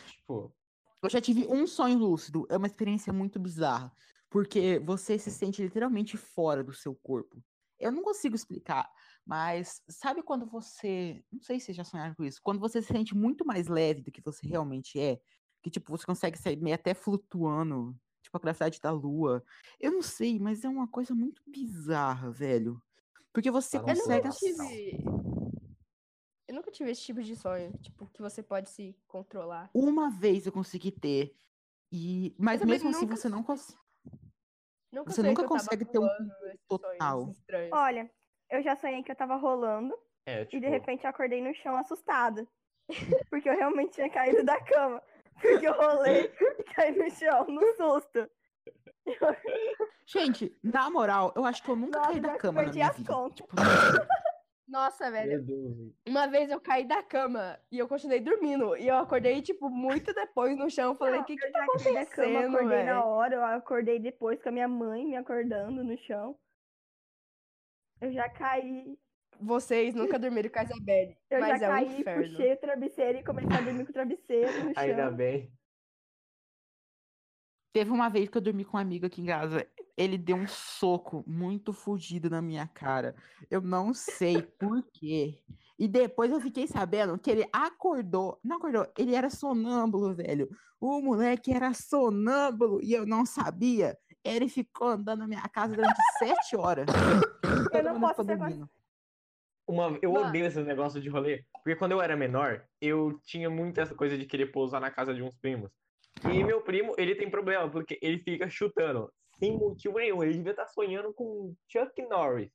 Tipo, 0.07 0.55
Eu 1.03 1.11
já 1.11 1.21
tive 1.21 1.47
um 1.49 1.67
sonho 1.67 1.99
lúcido. 1.99 2.47
É 2.51 2.57
uma 2.57 2.67
experiência 2.67 3.13
muito 3.13 3.39
bizarra. 3.39 3.93
Porque 4.31 4.79
você 4.81 5.19
se 5.19 5.31
sente 5.31 5.63
literalmente 5.63 6.17
fora 6.17 6.63
do 6.65 6.73
seu 6.73 6.95
corpo. 6.97 7.43
Eu 7.79 7.93
não 7.93 8.03
consigo 8.03 8.35
explicar, 8.35 8.91
mas 9.25 9.83
sabe 9.89 10.23
quando 10.23 10.47
você. 10.47 11.23
Não 11.31 11.41
sei 11.43 11.61
se 11.61 11.67
vocês 11.67 11.77
já 11.77 11.85
sonharam 11.85 12.15
com 12.15 12.25
isso. 12.25 12.41
Quando 12.43 12.59
você 12.59 12.81
se 12.81 12.89
sente 12.89 13.15
muito 13.15 13.45
mais 13.45 13.69
leve 13.69 14.01
do 14.03 14.11
que 14.11 14.23
você 14.23 14.47
realmente 14.49 14.99
é. 14.99 15.21
Que, 15.67 15.71
tipo, 15.71 15.91
você 15.91 16.07
consegue 16.07 16.39
sair 16.39 16.55
meio 16.55 16.77
até 16.77 16.95
flutuando. 16.95 17.93
Tipo, 18.23 18.37
a 18.37 18.41
gravidade 18.41 18.81
da 18.81 18.93
lua. 18.93 19.43
Eu 19.81 19.91
não 19.91 20.01
sei, 20.01 20.39
mas 20.39 20.65
é 20.65 20.69
uma 20.69 20.87
coisa 20.87 21.13
muito 21.13 21.43
bizarra, 21.45 22.31
velho. 22.31 22.81
Porque 23.33 23.51
você 23.51 23.79
Eu 23.79 23.83
consegue. 23.83 24.29
nunca 24.29 24.39
tive. 24.39 25.05
Eu 26.47 26.55
nunca 26.55 26.71
tive 26.71 26.93
esse 26.93 27.03
tipo 27.03 27.21
de 27.21 27.35
sonho. 27.35 27.77
Tipo, 27.79 28.07
que 28.07 28.23
você 28.23 28.45
pode 28.45 28.71
se 28.71 28.97
controlar. 29.09 29.69
Uma 29.75 30.09
vez 30.09 30.47
eu 30.47 30.53
consegui 30.53 30.93
ter. 30.93 31.35
E... 31.91 32.33
Mas 32.39 32.65
mesmo 32.65 32.91
assim 32.91 33.01
nunca 33.07 33.17
você 33.17 33.29
não 33.29 33.43
consegue. 33.43 33.81
Nunca 34.93 35.11
Você 35.11 35.23
nunca 35.25 35.49
consegue 35.49 35.85
ter 35.85 35.99
um 35.99 36.09
total. 36.69 37.35
Olha, 37.73 38.09
eu 38.49 38.63
já 38.63 38.77
sonhei 38.77 39.03
que 39.03 39.11
eu 39.11 39.17
tava 39.17 39.35
rolando. 39.35 39.99
é, 40.27 40.43
E 40.43 40.47
tipo. 40.47 40.61
de 40.61 40.69
repente 40.69 41.03
eu 41.03 41.11
acordei 41.11 41.43
no 41.43 41.53
chão 41.57 41.77
assustada. 41.77 42.47
Porque 43.31 43.49
eu 43.49 43.57
realmente 43.57 43.95
tinha 43.95 44.09
caído 44.09 44.45
da 44.45 44.63
cama. 44.63 45.03
Porque 45.51 45.67
eu 45.69 45.73
rolei 45.75 46.33
e 46.59 46.63
caí 46.75 46.97
no 46.97 47.11
chão, 47.11 47.47
no 47.49 47.63
susto. 47.75 48.31
Gente, 50.07 50.57
na 50.63 50.91
moral, 50.91 51.33
eu 51.37 51.45
acho 51.45 51.63
que 51.63 51.69
eu 51.71 51.77
nunca 51.77 51.99
Nossa, 51.99 52.11
caí 52.13 52.21
da 52.21 52.37
cama 52.37 52.53
na 52.59 52.63
perdi 52.65 52.79
minha 52.79 52.91
as 52.91 52.97
vida. 52.97 53.13
contas. 53.13 53.37
Tipo, 53.37 53.55
Nossa, 54.69 55.11
velho. 55.13 55.95
Uma 56.07 56.27
vez 56.27 56.51
eu 56.51 56.61
caí 56.61 56.85
da 56.85 57.01
cama 57.03 57.57
e 57.71 57.79
eu 57.79 57.87
continuei 57.87 58.21
dormindo. 58.21 58.77
E 58.77 58.89
eu 58.89 58.97
acordei, 58.97 59.41
tipo, 59.41 59.71
muito 59.71 60.13
depois 60.13 60.57
no 60.59 60.69
chão. 60.69 60.97
Falei, 60.97 61.21
o 61.21 61.25
que 61.25 61.37
que 61.37 61.45
eu 61.47 61.53
tá 61.53 61.61
da 61.61 61.67
cama, 61.67 61.81
acontecendo, 61.81 62.57
acordei 62.57 62.83
na 62.85 62.95
velho? 62.95 63.07
hora, 63.07 63.35
eu 63.37 63.45
acordei 63.45 63.99
depois 64.01 64.43
com 64.43 64.49
a 64.49 64.53
minha 64.53 64.67
mãe 64.67 65.05
me 65.07 65.17
acordando 65.17 65.85
no 65.85 65.97
chão. 65.99 66.37
Eu 68.01 68.13
já 68.13 68.29
caí, 68.29 68.99
Vocês 69.41 69.95
nunca 69.95 70.19
dormiram 70.19 70.51
com 70.51 70.59
a 70.59 70.65
Isabelle. 70.65 71.17
eu 71.31 71.41
mas 71.41 71.61
já 71.61 71.67
é 71.67 71.71
um 71.71 71.73
caí, 71.73 72.01
inferno. 72.01 72.23
puxei 72.31 72.53
o 72.53 72.57
travesseiro 72.57 73.19
e 73.19 73.25
comecei 73.25 73.57
a 73.57 73.61
dormir 73.61 73.85
com 73.85 73.91
o 73.91 73.95
travesseiro 73.95 74.53
no 74.65 74.75
chão. 74.75 74.83
Ainda 74.83 75.11
bem. 75.11 75.53
teve 77.73 77.91
uma 77.91 78.09
vez 78.09 78.29
que 78.29 78.39
eu 78.39 78.43
dormi 78.43 78.65
com 78.65 78.77
um 78.77 78.81
amigo 78.81 79.07
aqui 79.07 79.21
em 79.21 79.27
casa. 79.27 79.67
Ele 79.97 80.19
deu 80.19 80.37
um 80.37 80.47
soco 80.47 81.25
muito 81.27 81.73
fudido 81.73 82.29
na 82.29 82.41
minha 82.43 82.67
cara. 82.67 83.15
Eu 83.51 83.61
não 83.61 83.93
sei 83.95 84.43
por 84.43 84.83
quê. 84.93 85.43
E 85.79 85.87
depois 85.87 86.31
eu 86.31 86.41
fiquei 86.41 86.67
sabendo 86.67 87.19
que 87.19 87.31
ele 87.31 87.47
acordou. 87.53 88.39
Não 88.43 88.57
acordou, 88.57 88.87
ele 88.97 89.15
era 89.15 89.29
sonâmbulo, 89.29 90.15
velho. 90.15 90.49
O 90.81 91.01
moleque 91.01 91.53
era 91.53 91.73
sonâmbulo 91.75 92.81
e 92.83 92.93
eu 92.93 93.07
não 93.07 93.27
sabia. 93.27 93.97
Ele 94.25 94.49
ficou 94.49 94.89
andando 94.89 95.21
na 95.21 95.29
minha 95.29 95.49
casa 95.49 95.75
durante 95.75 96.01
sete 96.19 96.57
horas. 96.57 96.87
Eu 97.73 97.83
não 97.85 98.01
posso 98.01 98.25
ser. 98.25 98.39
Uma, 99.67 99.99
eu 100.01 100.13
Mano. 100.13 100.29
odeio 100.29 100.47
esse 100.47 100.63
negócio 100.63 101.01
de 101.01 101.09
rolê. 101.09 101.43
Porque 101.55 101.75
quando 101.77 101.93
eu 101.93 102.01
era 102.01 102.17
menor, 102.17 102.65
eu 102.81 103.19
tinha 103.25 103.51
muito 103.51 103.81
essa 103.81 103.95
coisa 103.95 104.17
de 104.17 104.25
querer 104.25 104.47
pousar 104.53 104.81
na 104.81 104.91
casa 104.91 105.13
de 105.13 105.23
uns 105.23 105.37
primos. 105.37 105.71
E 106.33 106.45
meu 106.45 106.63
primo, 106.63 106.95
ele 106.97 107.15
tem 107.17 107.29
problema, 107.29 107.69
porque 107.69 107.99
ele 108.01 108.19
fica 108.21 108.49
chutando. 108.49 109.13
Sem 109.39 109.57
motivo 109.59 109.99
nenhum. 109.99 110.23
Ele 110.23 110.35
devia 110.35 110.53
estar 110.53 110.67
sonhando 110.69 111.13
com 111.13 111.55
Chuck 111.71 112.01
Norris. 112.09 112.51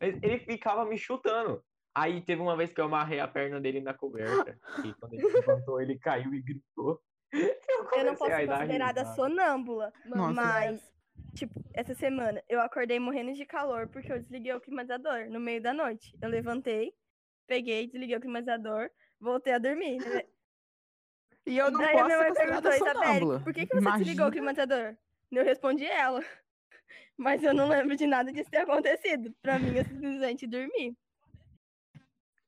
Mas 0.00 0.18
Ele 0.22 0.38
ficava 0.40 0.84
me 0.84 0.98
chutando. 0.98 1.62
Aí 1.94 2.20
teve 2.22 2.42
uma 2.42 2.56
vez 2.56 2.72
que 2.72 2.80
eu 2.80 2.86
amarrei 2.86 3.20
a 3.20 3.28
perna 3.28 3.60
dele 3.60 3.80
na 3.80 3.94
coberta. 3.94 4.58
E 4.84 4.92
quando 4.94 5.14
ele 5.14 5.28
levantou, 5.28 5.80
ele 5.80 5.96
caiu 5.98 6.34
e 6.34 6.42
gritou. 6.42 7.00
Eu, 7.32 7.88
Eu 7.96 8.04
não 8.04 8.14
posso 8.16 8.32
a 8.32 8.36
ser 8.36 8.46
considerada 8.48 9.00
risada. 9.02 9.16
sonâmbula. 9.16 9.92
Nossa. 10.06 10.32
Mas, 10.32 10.93
tipo, 11.34 11.62
essa 11.74 11.94
semana 11.94 12.42
eu 12.48 12.60
acordei 12.60 12.98
morrendo 12.98 13.32
de 13.34 13.44
calor 13.44 13.88
porque 13.88 14.12
eu 14.12 14.18
desliguei 14.20 14.52
o 14.54 14.60
climatizador 14.60 15.26
no 15.30 15.40
meio 15.40 15.60
da 15.60 15.72
noite. 15.74 16.16
Eu 16.22 16.28
levantei, 16.28 16.94
peguei, 17.46 17.86
desliguei 17.86 18.16
o 18.16 18.20
climatizador, 18.20 18.90
voltei 19.20 19.52
a 19.52 19.58
dormir. 19.58 19.98
né? 19.98 20.22
E 21.46 21.58
eu 21.58 21.70
não 21.70 21.78
Daí 21.80 21.88
a 21.90 21.92
posso 21.92 22.06
minha 22.06 22.18
ser 22.18 22.24
mãe 22.24 22.32
perguntou, 22.34 22.72
Isabelle, 22.72 23.44
por 23.44 23.52
que, 23.52 23.66
que 23.66 23.74
você 23.74 23.90
desligou 23.98 24.26
o 24.26 24.28
Imagina- 24.28 24.30
climatizador? 24.30 24.96
Eu 25.30 25.44
respondi 25.44 25.84
ela. 25.84 26.20
Mas 27.16 27.42
eu 27.42 27.52
não 27.52 27.68
lembro 27.68 27.96
de 27.96 28.06
nada 28.06 28.32
disso 28.32 28.50
ter 28.50 28.58
acontecido. 28.58 29.32
Pra 29.42 29.58
mim, 29.58 29.76
eu 29.76 29.84
simplesmente 29.84 30.46
dormi. 30.46 30.96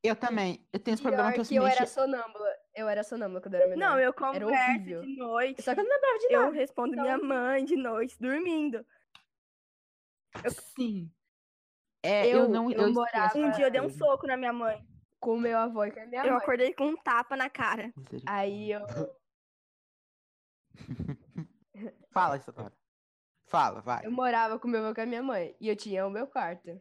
Eu 0.03 0.15
também. 0.15 0.65
Eu 0.73 0.79
tenho 0.79 0.95
esse 0.95 1.03
problema 1.03 1.33
que 1.33 1.41
eu 1.41 1.45
que 1.45 1.55
eu 1.57 1.67
era 1.67 1.87
sonâmbula. 1.87 2.49
Eu 2.75 2.89
era 2.89 3.03
sonâmbula 3.03 3.41
quando 3.41 3.55
eu 3.55 3.61
era 3.61 3.71
menor. 3.71 3.91
Não, 3.91 3.99
eu 3.99 4.13
converso 4.13 4.85
de 4.85 5.17
noite. 5.17 5.63
Só 5.63 5.75
que 5.75 5.81
eu 5.81 5.85
não 5.85 5.91
lembrava 5.93 6.19
de 6.19 6.27
Eu 6.33 6.41
nada. 6.43 6.53
respondo 6.55 6.93
Então- 6.93 7.03
minha 7.05 7.19
mãe 7.19 7.65
de 7.65 7.77
noite, 7.77 8.17
dormindo. 8.21 8.87
Sim. 10.77 11.11
É, 12.03 12.27
eu, 12.27 12.41
Eu- 12.41 12.49
não. 12.49 12.65
eu 12.65 12.71
esqueço 12.71 12.93
morava- 12.93 13.39
Um 13.39 13.51
dia 13.51 13.67
eu 13.67 13.71
dei 13.71 13.81
um 13.81 13.91
soco 13.91 14.27
na 14.27 14.37
minha 14.37 14.53
mãe. 14.53 14.87
Com 15.19 15.35
o 15.35 15.41
meu 15.41 15.59
avô 15.59 15.83
e 15.85 15.91
com 15.91 15.99
a 16.01 16.07
minha 16.07 16.23
Eu 16.25 16.35
mãe. 16.35 16.43
acordei 16.43 16.73
com 16.75 16.85
um 16.89 16.97
tapa 16.97 17.37
na 17.37 17.49
cara. 17.51 17.93
Aí 18.27 18.71
eu. 18.71 18.81
Fala, 22.11 22.37
Isadora. 22.37 22.73
Fala, 23.49 23.81
vai. 23.81 24.05
Eu 24.07 24.11
morava 24.13 24.59
com 24.59 24.69
meu 24.69 24.81
avô 24.81 24.91
e 24.91 24.95
com 24.95 25.01
a 25.01 25.07
minha 25.07 25.23
mãe. 25.23 25.57
E 25.61 25.69
eu 25.69 25.77
tinha 25.77 26.07
o 26.07 26.11
meu 26.11 26.27
quarto. 26.27 26.81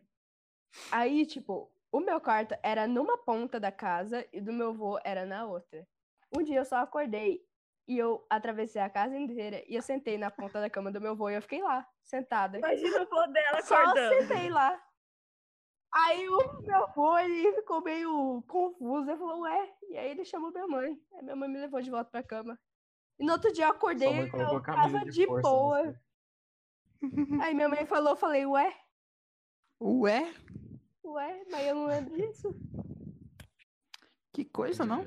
Aí, 0.91 1.25
tipo, 1.25 1.71
o 1.95 2.01
meu 2.01 2.19
quarto 2.19 2.53
era 2.61 2.85
numa 2.85 3.17
ponta 3.17 3.57
da 3.57 3.71
casa 3.71 4.27
e 4.33 4.41
do 4.41 4.51
meu 4.51 4.71
avô 4.71 4.99
era 5.05 5.25
na 5.25 5.45
outra. 5.45 5.87
Um 6.37 6.43
dia 6.43 6.57
eu 6.57 6.65
só 6.65 6.77
acordei 6.77 7.41
e 7.87 7.97
eu 7.97 8.25
atravessei 8.29 8.81
a 8.81 8.89
casa 8.89 9.17
inteira 9.17 9.63
e 9.65 9.75
eu 9.75 9.81
sentei 9.81 10.17
na 10.17 10.29
ponta 10.29 10.59
da 10.59 10.69
cama 10.69 10.91
do 10.91 10.99
meu 10.99 11.11
avô 11.11 11.29
e 11.29 11.35
eu 11.35 11.41
fiquei 11.41 11.61
lá, 11.61 11.87
sentada. 12.03 12.57
Imagina 12.57 13.01
o 13.01 13.05
vô 13.05 13.25
dela 13.27 13.61
Só 13.61 13.75
acordando. 13.75 14.27
sentei 14.27 14.49
lá. 14.49 14.77
Aí 15.93 16.27
o 16.27 16.61
meu 16.63 16.83
avô, 16.83 17.17
ele 17.17 17.53
ficou 17.53 17.81
meio 17.81 18.43
confuso. 18.45 19.09
Ele 19.09 19.17
falou, 19.17 19.43
ué. 19.43 19.73
E 19.89 19.97
aí 19.97 20.11
ele 20.11 20.25
chamou 20.25 20.51
minha 20.51 20.67
mãe. 20.67 21.01
Aí 21.13 21.23
minha 21.23 21.35
mãe 21.37 21.47
me 21.47 21.59
levou 21.59 21.81
de 21.81 21.89
volta 21.89 22.11
pra 22.11 22.21
cama. 22.21 22.59
E 23.17 23.25
no 23.25 23.31
outro 23.31 23.53
dia 23.53 23.67
eu 23.67 23.71
acordei 23.71 24.09
e 24.09 24.29
eu 24.29 24.61
tava 24.61 25.05
de 25.05 25.11
de 25.11 25.25
boa. 25.27 25.95
Aí 27.41 27.53
minha 27.53 27.69
mãe 27.69 27.85
falou, 27.85 28.09
eu 28.09 28.17
falei, 28.17 28.45
ué, 28.45 28.75
Ué, 29.81 30.33
ué, 31.13 31.43
mas 31.51 31.67
eu 31.67 31.75
não 31.75 31.85
lembro 31.87 32.15
disso. 32.15 32.53
que 34.33 34.45
coisa, 34.45 34.85
não? 34.85 35.05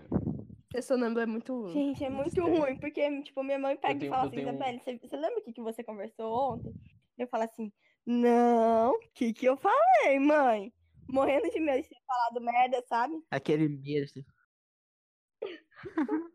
Ser 0.71 0.83
sonâmbulo 0.83 1.21
é 1.23 1.27
muito. 1.27 1.69
Gente, 1.69 2.05
é 2.05 2.11
muito 2.11 2.41
ruim, 2.43 2.77
porque, 2.77 3.23
tipo, 3.23 3.43
minha 3.43 3.59
mãe 3.59 3.77
pega 3.77 3.99
tenho- 4.01 4.09
e 4.09 4.11
fala 4.11 4.25
eu 4.25 4.27
assim, 4.29 4.37
tenho 4.37 4.49
um- 4.49 4.51
Isabelle, 4.55 4.79
você, 4.81 4.99
você 4.99 5.17
lembra 5.17 5.39
o 5.39 5.43
que, 5.43 5.53
que 5.53 5.63
você 5.63 5.83
conversou 5.85 6.55
ontem? 6.55 6.75
Eu 7.17 7.27
falo 7.29 7.45
assim, 7.45 7.73
não, 8.07 8.93
o 8.93 8.99
que 9.15 9.33
que 9.33 9.47
eu 9.47 9.57
falei, 9.57 10.19
mãe? 10.19 10.73
Morrendo 11.11 11.51
de 11.51 11.59
medo 11.61 11.83
de 11.83 11.89
ter 11.89 12.01
falado 12.07 12.41
merda, 12.45 12.85
sabe? 12.87 13.15
Aquele 13.31 13.67
mesmo. 13.69 14.23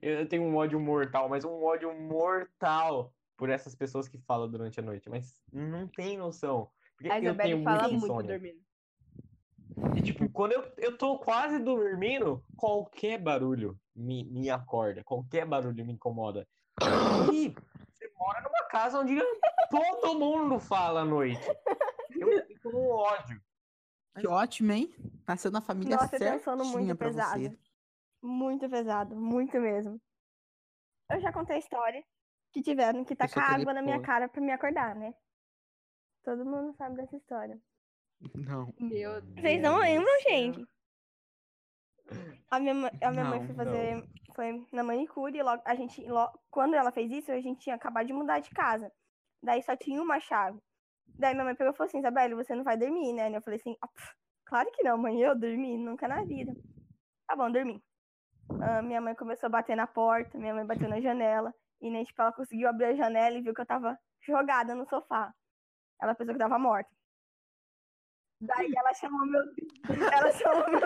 eu 0.00 0.28
tenho 0.28 0.42
um 0.44 0.56
ódio 0.56 0.78
mortal, 0.78 1.28
mas 1.28 1.44
um 1.44 1.62
ódio 1.64 1.92
mortal 1.98 3.12
por 3.36 3.50
essas 3.50 3.74
pessoas 3.74 4.06
que 4.08 4.18
falam 4.18 4.48
durante 4.48 4.78
a 4.78 4.82
noite, 4.82 5.08
mas 5.10 5.42
não 5.52 5.88
tem 5.88 6.16
noção. 6.16 6.70
Porque 6.96 7.10
A 7.10 7.18
eu 7.18 7.24
Isabelle 7.24 7.52
tenho 7.52 7.64
fala 7.64 7.88
muito 7.88 8.04
insônia. 8.04 8.28
dormindo. 8.38 8.64
E, 9.96 10.02
tipo, 10.02 10.28
quando 10.30 10.52
eu, 10.52 10.72
eu 10.78 10.96
tô 10.96 11.18
quase 11.18 11.58
dormindo, 11.58 12.44
qualquer 12.56 13.18
barulho 13.18 13.78
me, 13.94 14.24
me 14.24 14.48
acorda, 14.50 15.02
qualquer 15.04 15.44
barulho 15.44 15.84
me 15.84 15.92
incomoda. 15.92 16.46
E 17.32 17.48
você 17.92 18.10
mora 18.16 18.40
numa 18.40 18.64
casa 18.68 19.00
onde 19.00 19.20
todo 19.70 20.18
mundo 20.18 20.58
fala 20.60 21.00
à 21.00 21.04
noite. 21.04 21.40
Eu 22.10 22.46
fico 22.46 22.70
com 22.70 22.88
ódio. 22.90 23.40
Que 24.18 24.26
ótimo, 24.28 24.72
hein? 24.72 24.94
Nasceu 25.26 25.50
na 25.50 25.60
família 25.60 25.96
Nossa, 25.96 26.14
eu 26.14 26.18
certinha 26.20 26.38
sono 26.40 26.64
muito 26.64 26.94
pra 26.94 27.08
pesado. 27.08 27.40
você. 27.40 27.58
Muito 28.22 28.70
pesado, 28.70 29.16
muito 29.16 29.60
mesmo. 29.60 30.00
Eu 31.10 31.20
já 31.20 31.32
contei 31.32 31.56
a 31.56 31.58
história 31.58 32.02
que 32.52 32.62
tiveram 32.62 33.04
que 33.04 33.16
tacar 33.16 33.54
água 33.54 33.74
na 33.74 33.82
minha 33.82 34.00
cara 34.00 34.28
pra 34.28 34.40
me 34.40 34.52
acordar, 34.52 34.94
né? 34.94 35.12
Todo 36.24 36.44
mundo 36.44 36.72
sabe 36.74 36.96
dessa 36.96 37.16
história. 37.16 37.60
Não. 38.34 38.72
Meu 38.80 39.20
Vocês 39.20 39.60
não 39.60 39.74
Deus 39.74 39.82
lembram, 39.84 40.20
gente? 40.22 40.66
A 42.50 42.58
minha, 42.60 42.74
mãe- 42.74 42.90
a 43.02 43.10
minha 43.10 43.24
mãe 43.24 43.38
Não, 43.40 43.46
foi 43.46 43.54
fazer. 43.54 44.08
Foi 44.34 44.66
na 44.72 44.82
manicure 44.82 45.36
e 45.38 45.42
logo, 45.42 45.62
a 45.64 45.74
gente. 45.74 46.04
lo- 46.08 46.32
quando 46.50 46.74
ela 46.74 46.90
fez 46.92 47.10
isso, 47.10 47.30
a 47.30 47.40
gente 47.40 47.60
tinha 47.60 47.76
acabado 47.76 48.06
de 48.06 48.12
mudar 48.12 48.40
de 48.40 48.50
casa. 48.50 48.90
Daí 49.42 49.62
só 49.62 49.76
tinha 49.76 50.00
uma 50.00 50.18
chave. 50.20 50.58
Daí 51.06 51.34
minha 51.34 51.44
mãe 51.44 51.54
pegou 51.54 51.72
e 51.72 51.76
falou 51.76 51.88
assim, 51.88 51.98
Isabelle, 51.98 52.34
você 52.34 52.54
não 52.54 52.64
vai 52.64 52.76
dormir, 52.76 53.12
né? 53.12 53.30
E 53.30 53.34
eu 53.34 53.42
falei 53.42 53.58
assim, 53.60 53.76
"Ah, 53.80 53.88
pff, 53.88 54.14
claro 54.46 54.70
que 54.72 54.82
não, 54.82 54.96
mãe, 54.98 55.20
eu 55.20 55.38
dormi, 55.38 55.76
nunca 55.76 56.08
na 56.08 56.24
vida. 56.24 56.52
Tá 57.26 57.36
bom, 57.36 57.50
dormi. 57.50 57.82
Ah, 58.60 58.82
minha 58.82 59.00
mãe 59.00 59.14
começou 59.14 59.46
a 59.46 59.50
bater 59.50 59.76
na 59.76 59.86
porta, 59.86 60.38
minha 60.38 60.54
mãe 60.54 60.66
bateu 60.66 60.88
na 60.88 61.00
janela. 61.00 61.54
E 61.80 61.90
nem, 61.90 62.02
tipo, 62.04 62.20
ela 62.20 62.32
conseguiu 62.32 62.68
abrir 62.68 62.86
a 62.86 62.94
janela 62.94 63.36
e 63.36 63.42
viu 63.42 63.54
que 63.54 63.60
eu 63.60 63.66
tava 63.66 63.98
jogada 64.20 64.74
no 64.74 64.86
sofá. 64.88 65.32
Ela 66.00 66.14
pensou 66.14 66.34
que 66.34 66.42
eu 66.42 66.46
tava 66.46 66.58
morta. 66.58 66.90
Daí 68.40 68.72
ela 68.76 68.94
chamou 68.94 69.26
meu. 69.26 69.42
Ela 70.12 70.32
chamou 70.32 70.70
meu. 70.70 70.80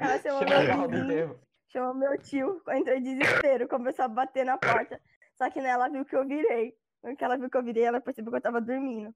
Ela 0.00 0.18
chamou 0.18 0.88
meu 0.88 1.46
chamou 1.76 1.94
meu 1.94 2.18
tio, 2.18 2.62
entrou 2.70 2.96
em 2.96 3.02
desespero, 3.02 3.68
começou 3.68 4.06
a 4.06 4.08
bater 4.08 4.44
na 4.44 4.56
porta. 4.56 5.00
Só 5.36 5.50
que 5.50 5.60
né, 5.60 5.68
ela 5.68 5.88
viu 5.88 6.04
que 6.04 6.16
eu 6.16 6.26
virei. 6.26 6.74
Porque 7.02 7.22
ela 7.22 7.36
viu 7.36 7.50
que 7.50 7.56
eu 7.56 7.62
virei, 7.62 7.84
ela 7.84 8.00
percebeu 8.00 8.32
que 8.32 8.38
eu 8.38 8.42
tava 8.42 8.60
dormindo. 8.60 9.14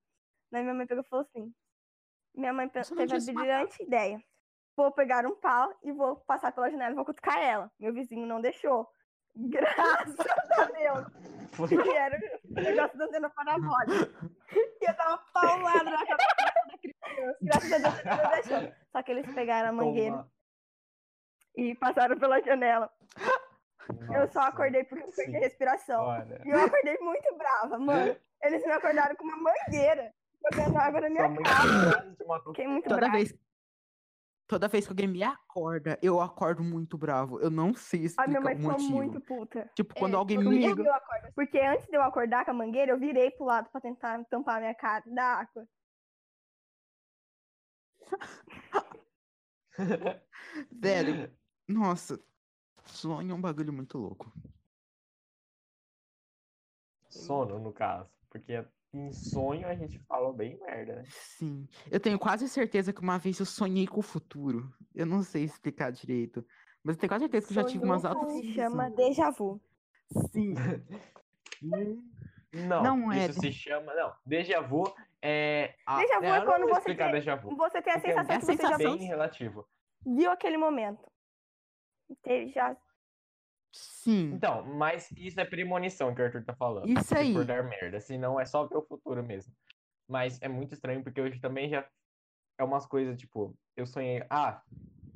Daí 0.52 0.62
minha 0.62 0.74
mãe 0.74 0.86
pegou 0.86 1.02
e 1.02 1.08
falou 1.08 1.24
assim: 1.24 1.52
Minha 2.34 2.52
mãe 2.52 2.68
teve 2.68 2.86
a 2.86 3.32
brilhante 3.32 3.82
ideia. 3.82 4.20
Vou 4.76 4.92
pegar 4.92 5.26
um 5.26 5.34
pau 5.36 5.74
e 5.82 5.92
vou 5.92 6.16
passar 6.16 6.52
pela 6.52 6.70
janela 6.70 6.92
e 6.92 6.94
vou 6.94 7.04
cutucar 7.04 7.38
ela. 7.38 7.70
Meu 7.78 7.92
vizinho 7.92 8.26
não 8.26 8.40
deixou. 8.40 8.86
Graças 9.34 10.16
a 10.58 10.64
Deus. 10.64 11.39
Foi. 11.52 11.68
Que 11.68 11.90
era 11.96 12.16
o 12.44 12.54
negócio 12.54 12.98
da 12.98 13.04
antena 13.04 13.30
parabólica. 13.30 14.10
E 14.80 14.88
eu 14.90 14.94
tava 14.96 15.18
paulado 15.32 15.84
na 15.84 16.06
cabeça 16.06 16.34
da 16.66 16.78
criança. 16.78 17.38
Graças 17.42 17.72
a 17.72 17.78
Deus 17.78 17.98
ele 17.98 18.22
não 18.22 18.30
deixou. 18.30 18.72
Só 18.92 19.02
que 19.02 19.10
eles 19.12 19.34
pegaram 19.34 19.68
a 19.68 19.72
mangueira 19.72 20.16
Toma. 20.16 20.32
e 21.56 21.74
passaram 21.74 22.18
pela 22.18 22.40
janela. 22.42 22.90
Eu 24.12 24.28
só 24.28 24.40
Nossa, 24.40 24.42
acordei 24.42 24.84
porque 24.84 25.04
eu 25.04 25.12
perdi 25.12 25.36
a 25.36 25.40
respiração. 25.40 26.02
Olha, 26.04 26.40
E 26.44 26.48
eu 26.50 26.60
acordei 26.64 26.96
muito 26.98 27.36
brava, 27.36 27.78
mano. 27.78 28.16
Eles 28.42 28.64
me 28.64 28.72
acordaram 28.72 29.16
com 29.16 29.24
uma 29.24 29.36
mangueira, 29.36 30.12
jogando 30.50 30.76
água 30.78 31.00
na 31.00 31.08
sua 31.08 31.10
minha 31.10 31.28
mãe 31.28 31.42
cara. 31.42 32.14
Fiquei 32.46 32.66
muito 32.68 32.84
Toda 32.84 32.96
brava. 33.00 33.16
vez, 33.16 33.34
toda 34.50 34.66
vez 34.66 34.84
que 34.84 34.90
alguém 34.90 35.06
me 35.06 35.22
acorda, 35.22 35.96
eu 36.02 36.20
acordo 36.20 36.60
muito 36.60 36.98
bravo. 36.98 37.38
Eu 37.40 37.50
não 37.50 37.72
sei 37.72 38.06
A 38.18 38.26
minha 38.26 38.40
explicar 38.40 38.42
mãe 38.42 38.54
o 38.54 38.58
ficou 38.58 38.72
motivo. 38.72 38.92
muito 38.96 39.20
puta. 39.20 39.70
Tipo, 39.76 39.94
quando 39.94 40.14
É, 40.14 40.16
alguém 40.16 40.38
me... 40.38 40.44
Comigo 40.44 40.82
eu 40.82 40.92
acordo. 40.92 41.32
Porque 41.36 41.60
antes 41.60 41.86
de 41.86 41.96
eu 41.96 42.02
acordar 42.02 42.44
com 42.44 42.50
a 42.50 42.54
mangueira, 42.54 42.90
eu 42.90 42.98
virei 42.98 43.30
pro 43.30 43.44
lado 43.46 43.70
pra 43.70 43.80
tentar 43.80 44.24
tampar 44.24 44.56
a 44.56 44.60
minha 44.60 44.74
cara 44.74 45.04
da 45.06 45.24
água. 45.24 45.68
Velho, 50.72 51.32
nossa. 51.68 52.20
Sonho 52.84 53.30
é 53.30 53.34
um 53.34 53.40
bagulho 53.40 53.72
muito 53.72 53.96
louco. 53.98 54.32
Sono, 57.08 57.56
no 57.60 57.72
caso. 57.72 58.10
Porque 58.28 58.66
em 58.92 59.12
sonho 59.12 59.68
a 59.68 59.74
gente 59.74 59.98
fala 60.00 60.32
bem 60.32 60.58
merda, 60.60 60.96
né? 60.96 61.04
Sim. 61.08 61.68
Eu 61.90 62.00
tenho 62.00 62.18
quase 62.18 62.48
certeza 62.48 62.92
que 62.92 63.00
uma 63.00 63.18
vez 63.18 63.38
eu 63.38 63.46
sonhei 63.46 63.86
com 63.86 64.00
o 64.00 64.02
futuro. 64.02 64.72
Eu 64.94 65.06
não 65.06 65.22
sei 65.22 65.44
explicar 65.44 65.90
direito. 65.92 66.44
Mas 66.82 66.96
eu 66.96 67.00
tenho 67.00 67.10
quase 67.10 67.24
certeza 67.24 67.46
que 67.46 67.52
eu 67.52 67.62
já 67.62 67.64
tive 67.64 67.84
umas 67.84 68.04
altas. 68.04 68.32
Se 68.32 68.52
chama 68.54 68.88
visões. 68.90 68.96
déjà 69.08 69.30
vu. 69.30 69.60
Sim. 70.32 70.54
Não, 72.52 72.82
Não 72.82 73.12
é. 73.12 73.26
isso 73.26 73.40
se 73.40 73.52
chama. 73.52 73.94
Não, 73.94 74.12
déjà 74.26 74.60
vu 74.60 74.92
é. 75.22 75.74
a- 75.86 75.98
Déjà 76.00 76.18
vu 76.18 76.24
eu 76.26 76.34
é 76.34 76.38
não 76.40 76.46
quando 76.46 76.60
vou 76.62 76.70
você 76.70 76.78
explicar 76.78 77.04
tem- 77.04 77.14
déjà 77.14 77.36
vu. 77.36 77.54
Você 77.56 77.80
tem 77.82 77.92
a 77.92 77.96
porque 78.00 78.08
sensação 78.10 78.32
é 78.32 78.36
a 78.36 78.40
que 78.40 78.44
você 78.46 78.52
já 78.56 78.68
sensação 78.68 78.98
bem 78.98 79.06
relativo. 79.06 79.68
viu 80.04 80.30
aquele 80.32 80.56
momento. 80.56 81.06
Já... 82.52 82.76
Sim. 83.72 84.32
Então, 84.34 84.64
mas 84.64 85.10
isso 85.16 85.40
é 85.40 85.44
premonição 85.44 86.14
que 86.14 86.20
o 86.20 86.24
Arthur 86.24 86.44
tá 86.44 86.54
falando. 86.54 86.88
Isso 86.98 87.16
aí. 87.16 87.32
for 87.32 87.44
dar 87.44 87.62
merda, 87.62 88.00
senão 88.00 88.38
é 88.38 88.44
só 88.44 88.66
ver 88.66 88.76
o 88.76 88.82
futuro 88.82 89.22
mesmo. 89.22 89.54
Mas 90.08 90.40
é 90.42 90.48
muito 90.48 90.74
estranho 90.74 91.02
porque 91.02 91.20
hoje 91.20 91.38
também 91.40 91.68
já 91.68 91.86
é 92.58 92.64
umas 92.64 92.86
coisas, 92.86 93.16
tipo, 93.16 93.56
eu 93.76 93.86
sonhei, 93.86 94.24
ah, 94.28 94.62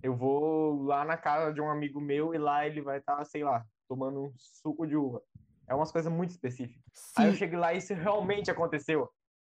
eu 0.03 0.15
vou 0.15 0.83
lá 0.83 1.05
na 1.05 1.17
casa 1.17 1.53
de 1.53 1.61
um 1.61 1.69
amigo 1.69 2.01
meu 2.01 2.35
e 2.35 2.39
lá 2.39 2.67
ele 2.67 2.81
vai 2.81 2.99
estar, 2.99 3.25
sei 3.25 3.43
lá, 3.43 3.67
tomando 3.89 4.25
um 4.25 4.33
suco 4.37 4.87
de 4.87 4.97
uva. 4.97 5.23
É 5.67 5.75
umas 5.75 5.91
coisas 5.91 6.13
muito 6.13 6.31
específicas. 6.31 6.83
Aí 7.17 7.27
eu 7.27 7.33
Sim. 7.33 7.39
cheguei 7.39 7.59
lá 7.59 7.73
e 7.73 7.79
isso 7.79 7.95
realmente 7.95 8.51
aconteceu. 8.51 9.11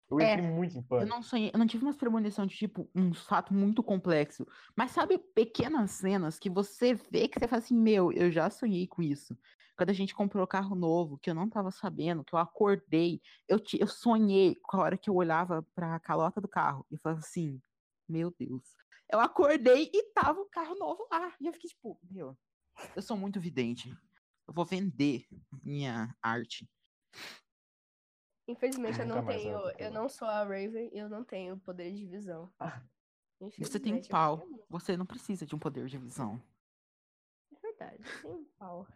Eu 0.10 0.22
É, 0.22 0.34
entrei 0.34 0.48
muito 0.48 0.78
em 0.78 0.82
Eu 0.82 0.88
pânico. 0.88 1.10
não 1.16 1.22
sonhei, 1.22 1.52
eu 1.54 1.60
não 1.60 1.68
tive 1.68 1.84
umas 1.84 1.96
premonições 1.98 2.50
de 2.52 2.58
tipo 2.58 2.90
um 2.96 3.14
fato 3.14 3.54
muito 3.54 3.84
complexo. 3.84 4.46
Mas 4.76 4.92
sabe 4.92 5.18
pequenas 5.18 5.92
cenas 5.92 6.40
que 6.40 6.50
você 6.50 6.94
vê 6.94 7.28
que 7.28 7.40
você 7.40 7.48
fala 7.48 7.60
assim, 7.62 7.76
meu, 7.76 8.12
eu 8.12 8.32
já 8.32 8.50
sonhei 8.50 8.88
com 8.88 9.02
isso. 9.02 9.38
Quando 9.76 9.90
a 9.92 9.94
gente 9.94 10.16
comprou 10.16 10.48
carro 10.48 10.76
novo, 10.76 11.20
que 11.20 11.30
eu 11.30 11.36
não 11.36 11.50
tava 11.50 11.70
sabendo, 11.72 12.24
que 12.24 12.34
eu 12.34 12.40
acordei, 12.40 13.22
eu, 13.48 13.60
ti- 13.60 13.78
eu 13.80 13.88
sonhei 13.88 14.56
com 14.64 14.78
a 14.78 14.82
hora 14.82 14.98
que 14.98 15.10
eu 15.10 15.16
olhava 15.16 15.62
pra 15.76 16.00
calota 16.00 16.42
do 16.42 16.48
carro 16.48 16.86
e 16.90 16.98
falava 16.98 17.20
assim, 17.22 17.62
meu 18.10 18.34
Deus. 18.38 18.64
Eu 19.12 19.20
acordei 19.20 19.90
e 19.94 20.12
tava 20.14 20.40
o 20.42 20.50
carro 20.50 20.76
novo 20.76 21.08
lá. 21.12 21.34
E 21.40 21.46
eu 21.48 21.54
fiquei 21.54 21.70
tipo, 21.70 22.00
meu, 22.10 22.36
eu 22.96 23.02
sou 23.02 23.18
muito 23.18 23.40
vidente. 23.40 23.90
Eu 24.48 24.54
vou 24.54 24.66
vender 24.66 25.26
minha 25.64 26.16
arte. 26.22 26.68
Infelizmente, 28.48 29.00
eu 29.00 29.06
não 29.06 29.26
tenho. 29.26 29.60
Eu 29.78 29.92
não 29.92 30.08
sou 30.08 30.28
a 30.28 30.40
Raven 30.40 30.90
e 30.94 30.98
eu 30.98 31.10
não 31.10 31.24
tenho 31.24 31.58
poder 31.58 31.94
de 31.94 32.06
visão. 32.06 32.52
Você 33.60 33.80
tem 33.80 33.96
um 33.96 34.02
pau. 34.04 34.38
muito. 34.38 34.66
Você 34.70 34.98
não 34.98 35.06
precisa 35.06 35.46
de 35.46 35.54
um 35.56 35.60
poder 35.60 35.86
de 35.88 35.98
visão. 35.98 36.42
É 37.52 37.60
verdade, 37.60 38.04
tenho 38.22 38.36
um 38.36 38.46
pau. 38.58 38.88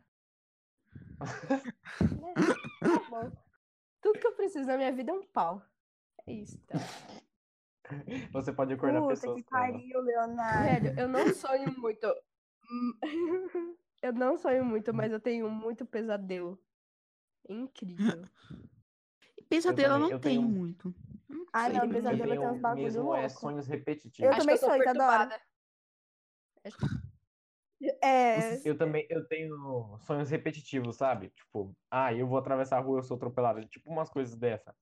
Tá 2.81 3.09
bom. 3.09 3.31
Tudo 4.01 4.19
que 4.19 4.25
eu 4.27 4.35
preciso 4.35 4.65
na 4.65 4.75
minha 4.75 4.91
vida 4.91 5.11
é 5.11 5.13
um 5.13 5.23
pau. 5.27 5.61
É 6.25 6.33
isso, 6.33 6.57
tá? 6.65 6.79
Você 8.31 8.51
pode 8.53 8.73
acordar 8.73 9.01
Puta 9.01 9.13
pessoas 9.13 9.35
que 9.37 9.49
pariu, 9.49 10.01
Leonardo. 10.01 10.83
Velho, 10.85 10.99
eu 10.99 11.07
não 11.07 11.33
sonho 11.33 11.77
muito. 11.77 12.07
Eu 14.01 14.13
não 14.13 14.35
sonho 14.35 14.65
muito, 14.65 14.91
mas 14.91 15.11
eu 15.11 15.19
tenho 15.19 15.47
muito 15.47 15.85
pesadelo. 15.85 16.59
É 17.47 17.53
incrível. 17.53 18.27
Pesadelo 19.51 19.87
eu 19.87 19.89
também, 19.93 20.09
não 20.09 20.11
eu 20.15 20.19
tenho 20.19 20.41
tenho- 20.41 20.53
muito. 20.53 20.95
Eu 21.29 21.35
não 21.35 21.45
Ah, 21.51 21.67
não, 21.69 21.89
pesadelo 21.89 22.33
Eu 22.33 22.39
tem 22.39 22.49
uns 22.49 22.61
bagulho 22.61 22.83
mesmo 22.83 23.13
é 23.13 23.19
louco. 23.21 23.29
sonhos 23.39 23.67
Eu 23.67 23.75
repetitivos. 23.77 24.37
também 24.37 24.57
sou 24.57 24.69
sou, 24.69 24.77
Isadora. 24.77 25.27
perturbada. 25.27 25.41
É. 28.01 28.61
Eu 28.67 28.77
também 28.77 29.05
eu 29.09 29.27
tenho 29.27 29.97
sonhos 29.99 30.29
repetitivos, 30.29 30.95
sabe? 30.97 31.29
Tipo, 31.31 31.75
ah, 31.89 32.13
eu 32.13 32.27
vou 32.27 32.37
atravessar 32.37 32.77
a 32.77 32.81
rua, 32.81 32.99
eu 32.99 33.03
sou 33.03 33.17
atropelado. 33.17 33.65
Tipo 33.67 33.89
umas 33.89 34.09
coisas 34.09 34.35
dessa. 34.37 34.73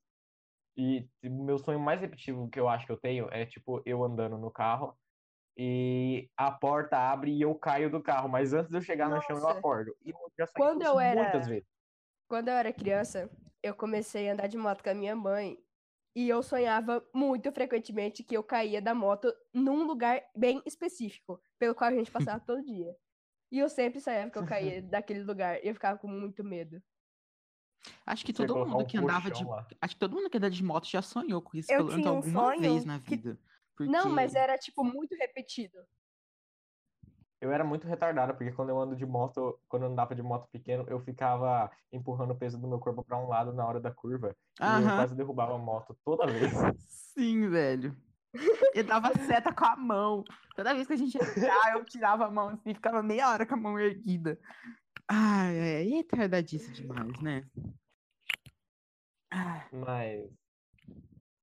E 0.78 1.10
o 1.24 1.44
meu 1.44 1.58
sonho 1.58 1.80
mais 1.80 2.02
repetitivo 2.02 2.50
que 2.50 2.60
eu 2.60 2.68
acho 2.70 2.86
que 2.86 2.92
eu 2.92 2.98
tenho 2.98 3.28
é, 3.32 3.46
tipo, 3.46 3.82
eu 3.86 4.04
andando 4.04 4.38
no 4.38 4.52
carro 4.52 4.98
e 5.58 6.30
a 6.38 6.52
porta 6.52 6.98
abre 6.98 7.32
e 7.32 7.42
eu 7.42 7.56
caio 7.56 7.90
do 7.90 8.02
carro. 8.04 8.30
Mas 8.30 8.54
antes 8.54 8.70
de 8.70 8.78
eu 8.78 8.82
chegar 8.82 9.10
no 9.10 9.22
chão, 9.22 9.38
eu 9.38 9.42
Nossa. 9.44 9.58
acordo. 9.58 9.96
E 10.06 10.10
eu 10.12 10.32
já 10.38 10.46
Quando 10.56 10.84
eu 10.84 11.00
era- 11.00 11.22
muitas 11.24 11.48
vezes. 11.48 11.68
Quando 12.28 12.50
eu 12.50 12.54
era 12.54 12.72
criança, 12.72 13.30
eu 13.64 13.74
comecei 13.76 14.30
a 14.30 14.34
andar 14.34 14.48
de 14.48 14.58
moto 14.58 14.84
com 14.84 14.90
a 14.90 14.94
minha 14.94 15.16
mãe. 15.16 15.58
E 16.16 16.28
eu 16.28 16.42
sonhava 16.42 17.06
muito 17.14 17.52
frequentemente 17.52 18.24
que 18.24 18.36
eu 18.36 18.44
caía 18.44 18.82
da 18.82 18.94
moto 18.96 19.32
num 19.54 19.84
lugar 19.86 20.22
bem 20.36 20.62
específico, 20.66 21.42
pelo 21.58 21.76
qual 21.76 21.90
a 21.92 21.94
gente 21.94 22.12
passava 22.12 22.40
todo 22.46 22.64
dia. 22.66 22.96
E 23.52 23.60
eu 23.60 23.70
sempre 23.70 24.00
sonhava 24.02 24.30
que 24.30 24.38
eu 24.38 24.46
caía 24.46 24.82
daquele 24.90 25.24
lugar. 25.24 25.64
E 25.64 25.68
eu 25.68 25.74
ficava 25.74 25.98
com 26.00 26.08
muito 26.08 26.44
medo. 26.44 26.82
Acho 28.06 28.26
que 28.26 28.34
todo 28.34 28.56
mundo 28.56 28.78
um 28.80 28.86
que 28.86 28.98
andava 28.98 29.32
de. 29.32 29.44
lá. 29.46 29.66
Acho 29.80 29.96
que 29.96 30.00
todo 30.00 30.16
mundo 30.16 30.30
que 30.30 30.38
anda 30.38 30.50
de 30.50 30.64
moto 30.64 30.88
já 30.88 31.02
sonhou 31.02 31.42
com 31.42 31.56
isso, 31.58 31.72
Eu 31.72 31.78
pelo 31.86 31.90
menos 31.92 32.06
um 32.06 32.10
alguma 32.18 32.42
sonho 32.56 32.60
vez 32.62 32.86
na 32.86 33.00
que- 33.00 33.16
vida. 33.16 33.40
Não, 33.80 34.10
mas 34.10 34.32
porque- 34.32 34.44
era, 34.44 34.58
tipo, 34.58 34.84
muito 34.84 35.16
repetido. 35.16 35.78
Eu 37.42 37.54
era 37.54 37.64
muito 37.64 37.88
retardado, 37.88 38.34
porque 38.34 38.52
quando 38.52 38.70
eu 38.70 38.80
ando 38.80 38.96
de 38.96 39.06
moto, 39.06 39.58
quando 39.70 39.84
eu 39.84 39.92
andava 39.92 40.14
de 40.14 40.22
moto 40.22 40.50
pequeno, 40.52 40.86
eu 40.90 41.00
ficava 41.00 41.72
empurrando 41.92 42.32
o 42.32 42.36
peso 42.36 42.58
do 42.58 42.68
meu 42.68 42.80
corpo 42.80 43.02
pra 43.04 43.18
um 43.18 43.30
lado 43.30 43.54
na 43.54 43.66
hora 43.66 43.80
da 43.80 43.92
curva. 43.92 44.36
E 44.60 44.64
eu 44.64 44.68
Aham. 44.68 44.96
quase 44.96 45.16
derrubava 45.16 45.56
a 45.56 45.58
moto 45.58 45.98
toda 46.04 46.28
vez. 46.28 46.52
Sim, 47.14 47.50
velho. 47.50 47.96
Eu 48.74 48.84
dava 48.84 49.14
seta 49.26 49.54
com 49.54 49.66
a 49.66 49.76
mão. 49.76 50.26
Toda 50.56 50.74
vez 50.74 50.86
que 50.86 50.94
a 50.94 50.98
gente 50.98 51.16
ia 51.16 51.34
tirar, 51.34 51.74
eu 51.74 51.86
tirava 51.86 52.26
a 52.26 52.32
mão 52.32 52.50
assim, 52.50 52.74
ficava 52.74 53.02
meia 53.02 53.30
hora 53.30 53.46
com 53.46 53.56
a 53.56 53.58
mão 53.58 53.80
erguida. 53.80 54.38
Ai, 55.08 55.56
é, 55.58 55.82
retardadice 55.82 56.72
demais, 56.72 57.20
né? 57.22 57.50
Mas 59.72 60.30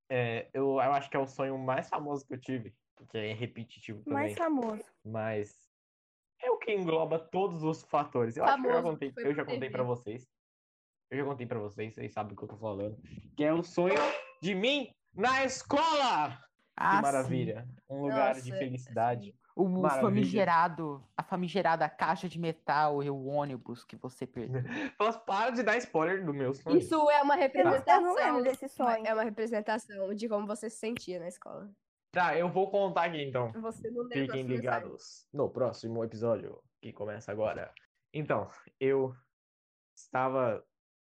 é, 0.08 0.48
eu, 0.52 0.74
eu 0.74 0.92
acho 0.92 1.10
que 1.10 1.16
é 1.16 1.20
o 1.20 1.26
sonho 1.26 1.58
mais 1.58 1.88
famoso 1.88 2.26
que 2.26 2.34
eu 2.34 2.40
tive, 2.40 2.74
que 3.08 3.18
é 3.18 3.32
repetitivo 3.32 4.04
também. 4.04 4.22
Mais 4.22 4.36
famoso. 4.36 4.84
Mas 5.04 5.66
é 6.42 6.50
o 6.50 6.58
que 6.58 6.72
engloba 6.72 7.18
todos 7.18 7.62
os 7.62 7.82
fatores. 7.82 8.36
Eu 8.36 8.44
acho 8.44 8.62
que 8.62 8.68
eu 8.68 8.70
já 8.70 8.76
Famoso, 8.76 8.92
contei, 8.92 9.12
eu 9.16 9.34
já 9.34 9.44
contei 9.44 9.70
pra 9.70 9.82
vocês. 9.82 10.28
Eu 11.10 11.18
já 11.18 11.24
contei 11.24 11.46
pra 11.46 11.58
vocês, 11.58 11.94
vocês 11.94 12.12
sabem 12.12 12.34
do 12.34 12.36
que 12.38 12.44
eu 12.44 12.48
tô 12.48 12.56
falando. 12.56 12.96
Que 13.36 13.44
é 13.44 13.52
o 13.52 13.62
sonho 13.62 13.94
de 14.42 14.54
mim 14.54 14.90
na 15.14 15.44
escola! 15.44 16.46
ah, 16.76 16.90
que 16.90 16.96
sim. 16.96 17.02
maravilha. 17.02 17.68
Um 17.88 18.02
lugar 18.02 18.34
de 18.34 18.50
Nossa, 18.50 18.62
felicidade. 18.62 19.34
O 19.56 19.66
Maravilha. 19.66 20.02
famigerado, 20.02 21.02
a 21.16 21.22
famigerada 21.22 21.88
caixa 21.88 22.28
de 22.28 22.38
metal 22.38 23.02
e 23.02 23.08
o 23.08 23.24
ônibus 23.24 23.82
que 23.84 23.96
você 23.96 24.26
perdeu. 24.26 24.60
Elas 25.00 25.16
param 25.16 25.54
de 25.54 25.62
dar 25.62 25.78
spoiler 25.78 26.22
do 26.22 26.34
meu 26.34 26.52
sonho. 26.52 26.76
Isso 26.76 27.10
é 27.10 27.22
uma 27.22 27.34
representação. 27.34 27.94
eu 27.94 28.02
não 28.02 28.14
lembro 28.14 28.42
desse 28.42 28.68
sonho. 28.68 29.06
É 29.06 29.14
uma 29.14 29.24
representação 29.24 30.14
de 30.14 30.28
como 30.28 30.46
você 30.46 30.68
se 30.68 30.76
sentia 30.76 31.18
na 31.18 31.28
escola. 31.28 31.70
Tá, 32.16 32.34
eu 32.34 32.48
vou 32.48 32.70
contar 32.70 33.04
aqui 33.04 33.22
então. 33.22 33.52
Você 33.60 33.90
não 33.90 34.04
lembra 34.04 34.20
Fiquem 34.20 34.46
ligados 34.46 35.28
no 35.30 35.50
próximo 35.50 36.02
episódio, 36.02 36.62
que 36.80 36.90
começa 36.90 37.30
agora. 37.30 37.70
Então, 38.10 38.48
eu 38.80 39.14
estava. 39.94 40.64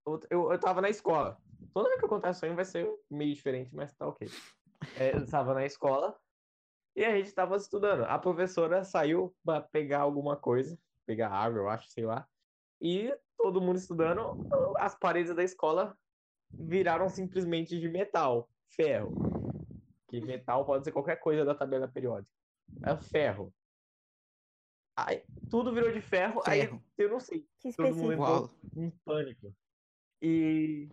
Eu, 0.05 0.21
eu, 0.29 0.53
eu 0.53 0.59
tava 0.59 0.81
na 0.81 0.89
escola. 0.89 1.41
Toda 1.73 1.89
vez 1.89 2.01
que 2.01 2.05
eu 2.05 2.09
contar 2.09 2.33
sonho 2.33 2.57
vai 2.57 2.65
ser 2.65 2.93
meio 3.09 3.33
diferente, 3.33 3.73
mas 3.73 3.95
tá 3.95 4.09
ok. 4.09 4.29
É, 4.97 5.15
eu 5.15 5.23
estava 5.23 5.55
na 5.55 5.65
escola 5.65 6.19
e 6.97 7.05
a 7.05 7.17
gente 7.17 7.29
estava 7.29 7.55
estudando. 7.55 8.03
A 8.03 8.19
professora 8.19 8.83
saiu 8.83 9.33
para 9.45 9.61
pegar 9.61 10.01
alguma 10.01 10.37
coisa, 10.37 10.77
pegar 11.07 11.31
água, 11.31 11.61
eu 11.61 11.69
acho, 11.69 11.89
sei 11.91 12.07
lá. 12.07 12.27
E 12.81 13.17
todo 13.37 13.61
mundo 13.61 13.77
estudando, 13.77 14.37
as 14.79 14.99
paredes 14.99 15.33
da 15.33 15.45
escola 15.45 15.97
viraram 16.59 17.09
simplesmente 17.09 17.79
de 17.79 17.89
metal, 17.89 18.51
ferro. 18.69 19.28
Que 20.09 20.21
metal 20.21 20.65
pode 20.65 20.85
ser 20.85 20.93
qualquer 20.93 21.17
coisa 21.17 21.45
da 21.45 21.55
tabela 21.55 21.87
periódica. 21.89 22.33
É 22.85 22.97
ferro. 22.97 23.53
Aí, 24.97 25.23
tudo 25.51 25.73
virou 25.73 25.93
de 25.93 26.01
ferro, 26.01 26.43
Ferro. 26.43 26.77
aí 26.77 26.81
eu 26.99 27.09
não 27.09 27.21
sei. 27.21 27.47
Que 27.61 27.73
Todo 27.73 27.95
mundo 27.95 28.13
entrou 28.13 28.51
em 28.77 28.91
pânico. 29.05 29.55
E, 30.21 30.89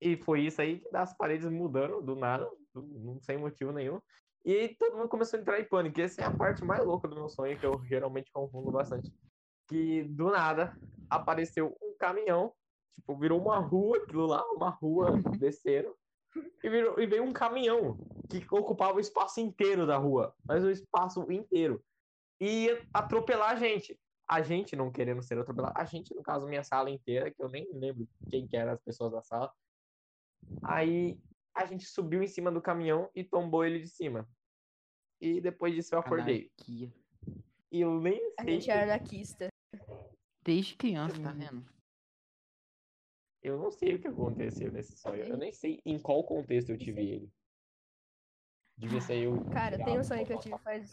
e 0.00 0.16
foi 0.18 0.42
isso 0.42 0.60
aí 0.60 0.80
que 0.80 0.90
das 0.90 1.16
paredes 1.16 1.48
mudando 1.50 2.02
do 2.02 2.14
nada, 2.14 2.50
do- 2.74 2.82
não 2.82 3.18
sem 3.20 3.38
motivo 3.38 3.72
nenhum. 3.72 4.00
E 4.44 4.68
todo 4.76 4.96
mundo 4.96 5.08
começou 5.08 5.38
a 5.38 5.40
entrar 5.40 5.60
em 5.60 5.64
pânico. 5.68 5.98
E 5.98 6.02
essa 6.02 6.20
é 6.20 6.24
a 6.24 6.30
parte 6.36 6.62
mais 6.64 6.84
louca 6.84 7.08
do 7.08 7.14
meu 7.16 7.28
sonho, 7.28 7.58
que 7.58 7.64
eu 7.64 7.82
geralmente 7.84 8.30
confundo 8.32 8.70
bastante. 8.70 9.10
Que 9.66 10.02
do 10.04 10.30
nada 10.30 10.76
apareceu 11.08 11.76
um 11.82 11.96
caminhão, 11.96 12.52
tipo, 12.94 13.16
virou 13.16 13.40
uma 13.40 13.58
rua, 13.58 13.96
aquilo 13.98 14.26
lá, 14.26 14.44
uma 14.52 14.68
rua 14.70 15.12
descendo. 15.38 15.96
E, 16.62 16.68
virou- 16.68 17.00
e 17.00 17.06
veio 17.06 17.24
um 17.24 17.32
caminhão 17.32 17.98
que 18.28 18.44
ocupava 18.50 18.96
o 18.96 19.00
espaço 19.00 19.40
inteiro 19.40 19.86
da 19.86 19.96
rua, 19.96 20.34
mas 20.46 20.62
o 20.64 20.70
espaço 20.70 21.30
inteiro. 21.32 21.82
E 22.40 22.66
ia 22.66 22.86
atropelar 22.94 23.50
a 23.50 23.56
gente 23.56 23.98
a 24.28 24.42
gente 24.42 24.76
não 24.76 24.92
querendo 24.92 25.20
ser 25.24 25.36
atropelado, 25.38 25.74
a 25.76 25.84
gente, 25.84 26.14
no 26.14 26.22
caso, 26.22 26.46
minha 26.46 26.62
sala 26.62 26.88
inteira, 26.88 27.32
que 27.32 27.42
eu 27.42 27.48
nem 27.48 27.68
lembro 27.72 28.06
quem 28.30 28.46
que 28.46 28.56
eram 28.56 28.70
as 28.72 28.80
pessoas 28.80 29.10
da 29.10 29.20
sala. 29.20 29.52
Aí 30.62 31.18
a 31.52 31.66
gente 31.66 31.84
subiu 31.84 32.22
em 32.22 32.28
cima 32.28 32.48
do 32.52 32.62
caminhão 32.62 33.10
e 33.12 33.24
tombou 33.24 33.64
ele 33.64 33.80
de 33.80 33.88
cima. 33.88 34.28
E 35.20 35.40
depois 35.40 35.74
disso 35.74 35.96
eu 35.96 35.98
acordei. 35.98 36.48
Anarquia. 36.56 36.92
E 37.72 37.80
eu 37.80 38.00
nem 38.00 38.20
A 38.38 38.44
sei. 38.44 38.54
gente 38.54 38.70
é 38.70 38.82
anarquista. 38.84 39.48
Desde 40.44 40.76
criança, 40.76 41.20
tá 41.20 41.30
Hum. 41.32 41.34
vendo? 41.38 41.66
Eu 43.42 43.58
não 43.58 43.70
sei 43.70 43.94
o 43.94 44.00
que 44.00 44.08
aconteceu 44.08 44.70
nesse 44.70 44.96
sonho. 44.96 45.22
Eu 45.24 45.36
nem 45.36 45.52
sei 45.52 45.80
em 45.84 45.98
qual 45.98 46.22
contexto 46.24 46.70
eu 46.70 46.78
tive 46.78 47.00
ele. 47.02 47.32
Devia 48.76 49.00
ser 49.00 49.18
eu. 49.22 49.44
Cara, 49.50 49.82
tem 49.82 49.98
um 49.98 50.04
sonho 50.04 50.26
que 50.26 50.32
eu 50.32 50.38
tive 50.38 50.58
faz 50.58 50.90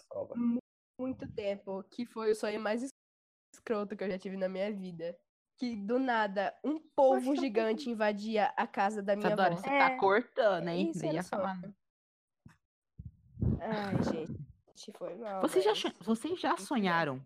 muito 1.00 1.28
tempo, 1.34 1.84
que 1.84 2.06
foi 2.06 2.32
o 2.32 2.36
sonho 2.36 2.60
mais 2.60 2.88
escroto 3.54 3.96
que 3.96 4.04
eu 4.04 4.10
já 4.10 4.18
tive 4.18 4.38
na 4.38 4.48
minha 4.50 4.72
vida. 4.74 5.18
Que 5.60 5.76
do 5.76 5.98
nada, 5.98 6.56
um 6.64 6.80
polvo 6.96 7.30
Poxa, 7.32 7.42
gigante 7.42 7.90
invadia 7.90 8.54
a 8.56 8.68
casa 8.68 9.02
da 9.02 9.16
minha 9.16 9.30
Sadora, 9.30 9.54
avó. 9.54 9.58
você 9.62 9.68
tá 9.70 9.92
É, 9.92 9.98
cortando, 9.98 10.68
hein? 10.68 10.92
Isso 10.92 11.04
era 11.04 11.14
ia 11.16 11.24
falar. 11.24 11.60
sonho. 11.60 11.76
Ai, 13.60 14.04
gente, 14.04 14.92
foi 14.98 15.16
mal. 15.16 15.42
Vocês 15.42 15.64
já, 15.66 15.74
vocês 16.02 16.40
já 16.40 16.52
bom. 16.52 16.58
sonharam? 16.58 17.26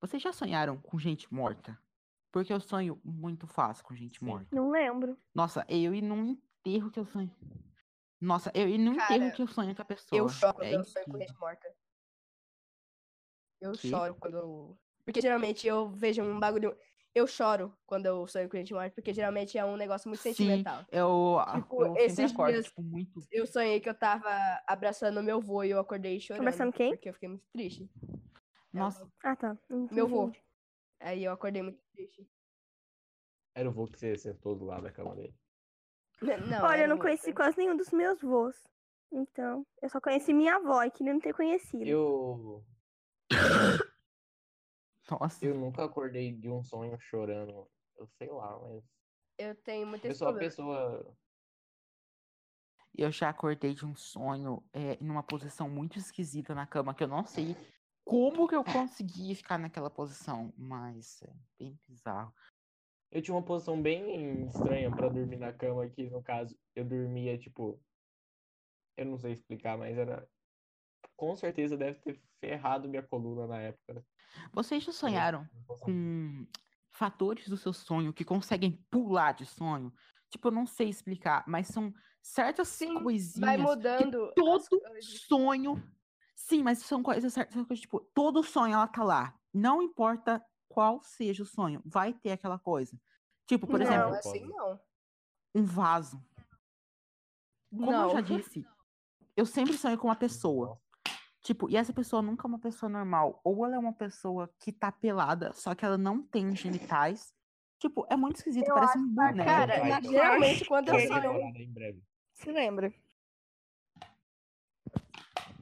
Vocês 0.00 0.22
já 0.22 0.32
sonharam 0.32 0.78
com 0.82 0.98
gente 0.98 1.32
morta? 1.32 1.78
Porque 2.36 2.52
eu 2.52 2.60
sonho 2.60 3.00
muito 3.02 3.46
fácil 3.46 3.82
com 3.82 3.96
gente 3.96 4.22
morta. 4.22 4.54
Não 4.54 4.68
lembro. 4.70 5.16
Nossa, 5.34 5.64
eu 5.70 5.94
ir 5.94 6.02
num 6.02 6.22
enterro 6.22 6.90
que 6.90 7.00
eu 7.00 7.06
sonho. 7.06 7.34
Nossa, 8.20 8.52
eu 8.54 8.68
ir 8.68 8.76
num 8.76 8.92
enterro 8.92 9.08
Cara, 9.08 9.30
que 9.30 9.40
eu 9.40 9.46
sonho 9.46 9.74
com 9.74 9.80
a 9.80 9.84
pessoa. 9.86 10.20
Eu 10.20 10.28
choro 10.28 10.52
quando 10.52 10.66
é 10.66 10.74
eu 10.74 10.84
sonho 10.84 11.06
com 11.06 11.18
gente 11.18 11.34
morta. 11.40 11.74
Eu 13.58 13.72
Quê? 13.72 13.88
choro 13.88 14.14
quando 14.16 14.36
eu. 14.36 14.78
Porque 15.02 15.22
geralmente 15.22 15.66
eu 15.66 15.88
vejo 15.88 16.22
um 16.22 16.38
bagulho. 16.38 16.76
Eu 17.14 17.26
choro 17.26 17.74
quando 17.86 18.04
eu 18.04 18.26
sonho 18.26 18.50
com 18.50 18.58
gente 18.58 18.74
morta, 18.74 18.94
porque 18.94 19.14
geralmente 19.14 19.56
é 19.56 19.64
um 19.64 19.74
negócio 19.78 20.06
muito 20.06 20.20
Sim, 20.20 20.34
sentimental. 20.34 20.84
Eu, 20.92 21.38
Tipo, 21.54 21.86
eu 21.86 21.96
esses 21.96 22.32
acordo, 22.32 22.52
dias- 22.52 22.66
tipo, 22.66 22.82
muito. 22.82 23.20
Eu 23.32 23.46
sonhei 23.46 23.80
que 23.80 23.88
eu 23.88 23.94
tava 23.98 24.28
abraçando 24.66 25.22
meu 25.22 25.40
vô 25.40 25.62
e 25.64 25.70
eu 25.70 25.78
acordei 25.78 26.20
chorando. 26.20 26.42
Abraçando 26.42 26.74
quem? 26.74 26.90
Porque 26.90 27.08
eu 27.08 27.14
fiquei 27.14 27.30
muito 27.30 27.46
triste. 27.50 27.90
Nossa, 28.74 29.10
Ah, 29.24 29.34
tá. 29.34 29.56
Meu 29.90 30.06
vô. 30.06 30.30
Aí 31.00 31.24
eu 31.24 31.32
acordei 31.32 31.62
muito 31.62 31.80
triste. 31.92 32.28
Era 33.54 33.68
o 33.68 33.72
voo 33.72 33.86
que 33.86 33.98
você 33.98 34.16
sentou 34.16 34.54
do 34.54 34.66
lado 34.66 34.82
da 34.82 34.92
cama 34.92 35.14
dele. 35.14 35.34
Não, 36.20 36.64
Olha, 36.64 36.82
eu 36.82 36.88
não 36.88 36.98
conheci 36.98 37.32
quase 37.32 37.58
nenhum 37.58 37.76
dos 37.76 37.90
meus 37.90 38.20
vôs. 38.20 38.56
Então, 39.12 39.66
eu 39.80 39.88
só 39.88 40.00
conheci 40.00 40.32
minha 40.32 40.56
avó 40.56 40.82
e 40.82 40.90
queria 40.90 41.12
não 41.12 41.20
ter 41.20 41.34
conhecido. 41.34 41.84
Eu. 41.84 42.64
nossa. 45.10 45.44
Eu 45.44 45.54
nunca 45.54 45.84
acordei 45.84 46.32
de 46.32 46.50
um 46.50 46.62
sonho 46.64 46.98
chorando. 46.98 47.68
Eu 47.96 48.06
sei 48.18 48.30
lá, 48.30 48.58
mas. 48.58 48.84
Eu 49.38 49.54
tenho 49.54 49.86
muito 49.86 50.06
Eu 50.06 50.14
sou 50.14 50.28
a 50.28 50.34
pessoa. 50.34 51.16
Eu 52.94 53.10
já 53.12 53.28
acordei 53.28 53.74
de 53.74 53.84
um 53.84 53.94
sonho 53.94 54.64
é, 54.72 54.94
em 54.94 55.10
uma 55.10 55.22
posição 55.22 55.68
muito 55.68 55.98
esquisita 55.98 56.54
na 56.54 56.66
cama, 56.66 56.94
que 56.94 57.04
eu 57.04 57.08
não 57.08 57.26
sei 57.26 57.54
como 58.06 58.46
que 58.46 58.54
eu 58.54 58.62
consegui 58.62 59.34
ficar 59.34 59.58
naquela 59.58 59.90
posição, 59.90 60.54
mas 60.56 61.20
é 61.22 61.34
bem 61.58 61.76
bizarro. 61.88 62.32
Eu 63.10 63.20
tinha 63.20 63.34
uma 63.34 63.42
posição 63.42 63.82
bem 63.82 64.46
estranha 64.46 64.88
pra 64.94 65.08
dormir 65.08 65.38
na 65.38 65.52
cama 65.52 65.84
aqui, 65.84 66.08
no 66.08 66.22
caso, 66.22 66.56
eu 66.74 66.84
dormia, 66.84 67.36
tipo. 67.36 67.82
Eu 68.96 69.06
não 69.06 69.18
sei 69.18 69.32
explicar, 69.32 69.76
mas 69.76 69.98
era. 69.98 70.28
Com 71.16 71.34
certeza 71.34 71.76
deve 71.76 71.98
ter 72.00 72.22
ferrado 72.40 72.88
minha 72.88 73.02
coluna 73.02 73.46
na 73.48 73.60
época. 73.60 74.04
Vocês 74.52 74.84
já 74.84 74.92
sonharam 74.92 75.48
com 75.80 76.46
fatores 76.90 77.48
do 77.48 77.56
seu 77.56 77.72
sonho 77.72 78.12
que 78.12 78.24
conseguem 78.24 78.84
pular 78.88 79.32
de 79.32 79.46
sonho? 79.46 79.92
Tipo, 80.30 80.48
eu 80.48 80.52
não 80.52 80.66
sei 80.66 80.88
explicar, 80.88 81.44
mas 81.48 81.68
são 81.68 81.92
certas 82.22 82.68
Sim, 82.68 82.94
Vai 82.94 83.02
coisinhas 83.02 83.60
mudando. 83.60 84.26
as 84.26 84.34
todo 84.34 84.68
sonho. 85.28 85.95
Sim, 86.36 86.62
mas 86.62 86.80
são 86.80 87.02
coisas 87.02 87.32
certas, 87.32 87.80
tipo, 87.80 87.98
todo 88.14 88.42
sonho 88.42 88.74
ela 88.74 88.86
tá 88.86 89.02
lá. 89.02 89.34
Não 89.52 89.82
importa 89.82 90.44
qual 90.68 91.02
seja 91.02 91.42
o 91.42 91.46
sonho, 91.46 91.80
vai 91.84 92.12
ter 92.12 92.32
aquela 92.32 92.58
coisa. 92.58 93.00
Tipo, 93.46 93.66
por 93.66 93.80
não, 93.80 93.86
exemplo, 93.86 94.14
assim 94.14 94.46
não. 94.46 94.80
um 95.54 95.64
vaso. 95.64 96.22
Como 97.70 97.90
não. 97.90 98.10
eu 98.10 98.10
já 98.10 98.20
disse, 98.20 98.66
eu 99.34 99.46
sempre 99.46 99.78
sonho 99.78 99.96
com 99.96 100.08
uma 100.08 100.14
pessoa. 100.14 100.78
Tipo, 101.40 101.70
e 101.70 101.76
essa 101.76 101.92
pessoa 101.92 102.20
nunca 102.20 102.46
é 102.46 102.48
uma 102.48 102.58
pessoa 102.58 102.90
normal. 102.90 103.40
Ou 103.42 103.64
ela 103.64 103.76
é 103.76 103.78
uma 103.78 103.92
pessoa 103.92 104.52
que 104.58 104.70
tá 104.72 104.92
pelada, 104.92 105.52
só 105.54 105.74
que 105.74 105.84
ela 105.84 105.96
não 105.96 106.22
tem 106.22 106.54
genitais. 106.54 107.32
Tipo, 107.78 108.06
é 108.10 108.16
muito 108.16 108.36
esquisito, 108.36 108.68
Eu 108.68 108.74
parece 108.74 108.98
um 108.98 109.08
boneco. 109.08 109.48
Cara, 109.48 110.00
geralmente 110.02 110.64
quando 110.66 110.88
eu 110.90 111.06
sonho. 111.06 111.52
Se 112.34 112.52
lembra? 112.52 112.92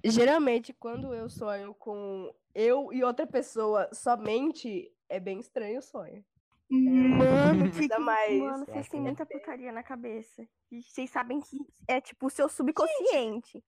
Geralmente, 0.05 0.73
quando 0.73 1.14
eu 1.14 1.29
sonho 1.31 1.75
com 1.75 2.35
eu 2.55 2.93
e 2.93 3.03
outra 3.03 3.27
pessoa 3.27 3.88
somente, 3.93 4.93
é 5.09 5.19
bem 5.19 5.40
estranho 5.40 5.79
o 5.79 5.83
sonho. 5.83 6.25
Mano, 6.71 7.71
que, 7.71 7.81
Ainda 7.83 7.99
mais- 7.99 8.38
mano, 8.40 8.64
vocês 8.67 8.88
têm 8.88 9.01
muita 9.01 9.25
putaria 9.25 9.71
na 9.73 9.83
cabeça. 9.83 10.47
E 10.71 10.83
vocês 10.83 11.11
sabem 11.11 11.40
que 11.40 11.57
é 11.87 12.01
tipo 12.01 12.27
o 12.27 12.31
seu 12.31 12.49
subconsciente. 12.49 13.62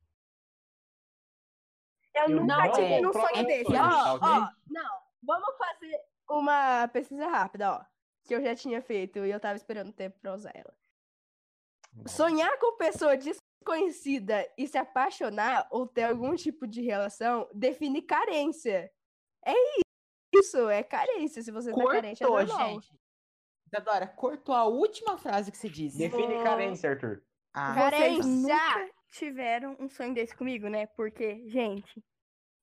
Eu, 2.14 2.22
Eu 2.30 2.40
nunca 2.40 2.56
não- 2.56 2.72
tive 2.72 2.86
é, 2.94 3.00
num 3.00 3.12
sonho 3.12 3.46
desse. 3.46 3.64
sonho. 3.64 3.78
Ó, 3.82 4.18
ó, 4.20 4.50
não, 4.70 4.98
vamos 5.22 5.56
fazer 5.58 6.00
uma 6.28 6.88
pesquisa 6.88 7.28
rápida, 7.28 7.72
ó. 7.74 7.84
Que 8.24 8.34
eu 8.34 8.42
já 8.42 8.54
tinha 8.56 8.80
feito 8.82 9.18
e 9.24 9.30
eu 9.30 9.38
tava 9.38 9.56
esperando 9.56 9.92
tempo 9.92 10.18
pra 10.18 10.34
usar 10.34 10.52
ela. 10.54 10.74
Sonhar 12.06 12.58
com 12.58 12.76
pessoa 12.76 13.16
desconhecida 13.60 14.46
e 14.56 14.66
se 14.66 14.78
apaixonar 14.78 15.66
ou 15.70 15.86
ter 15.86 16.04
algum 16.04 16.34
tipo 16.34 16.66
de 16.66 16.82
relação 16.82 17.48
define 17.54 18.02
carência. 18.02 18.90
É 19.44 19.52
isso, 20.34 20.68
é 20.68 20.82
carência. 20.82 21.42
Se 21.42 21.50
você 21.50 21.72
tá 21.72 21.84
carente, 21.84 22.22
é 22.22 22.26
Cortou, 22.26 22.46
normal. 22.46 22.68
gente. 22.74 22.94
Isadora, 23.72 24.06
cortou 24.06 24.54
a 24.54 24.64
última 24.64 25.18
frase 25.18 25.50
que 25.50 25.58
você 25.58 25.68
disse. 25.68 25.98
Define 25.98 26.42
carência, 26.42 26.90
Arthur. 26.90 27.22
Ah, 27.52 27.74
Carência. 27.74 28.22
Vocês 28.22 28.26
nunca 28.26 28.90
tiveram 29.10 29.76
um 29.80 29.88
sonho 29.88 30.14
desse 30.14 30.36
comigo, 30.36 30.68
né? 30.68 30.86
Porque, 30.86 31.48
gente, 31.48 32.04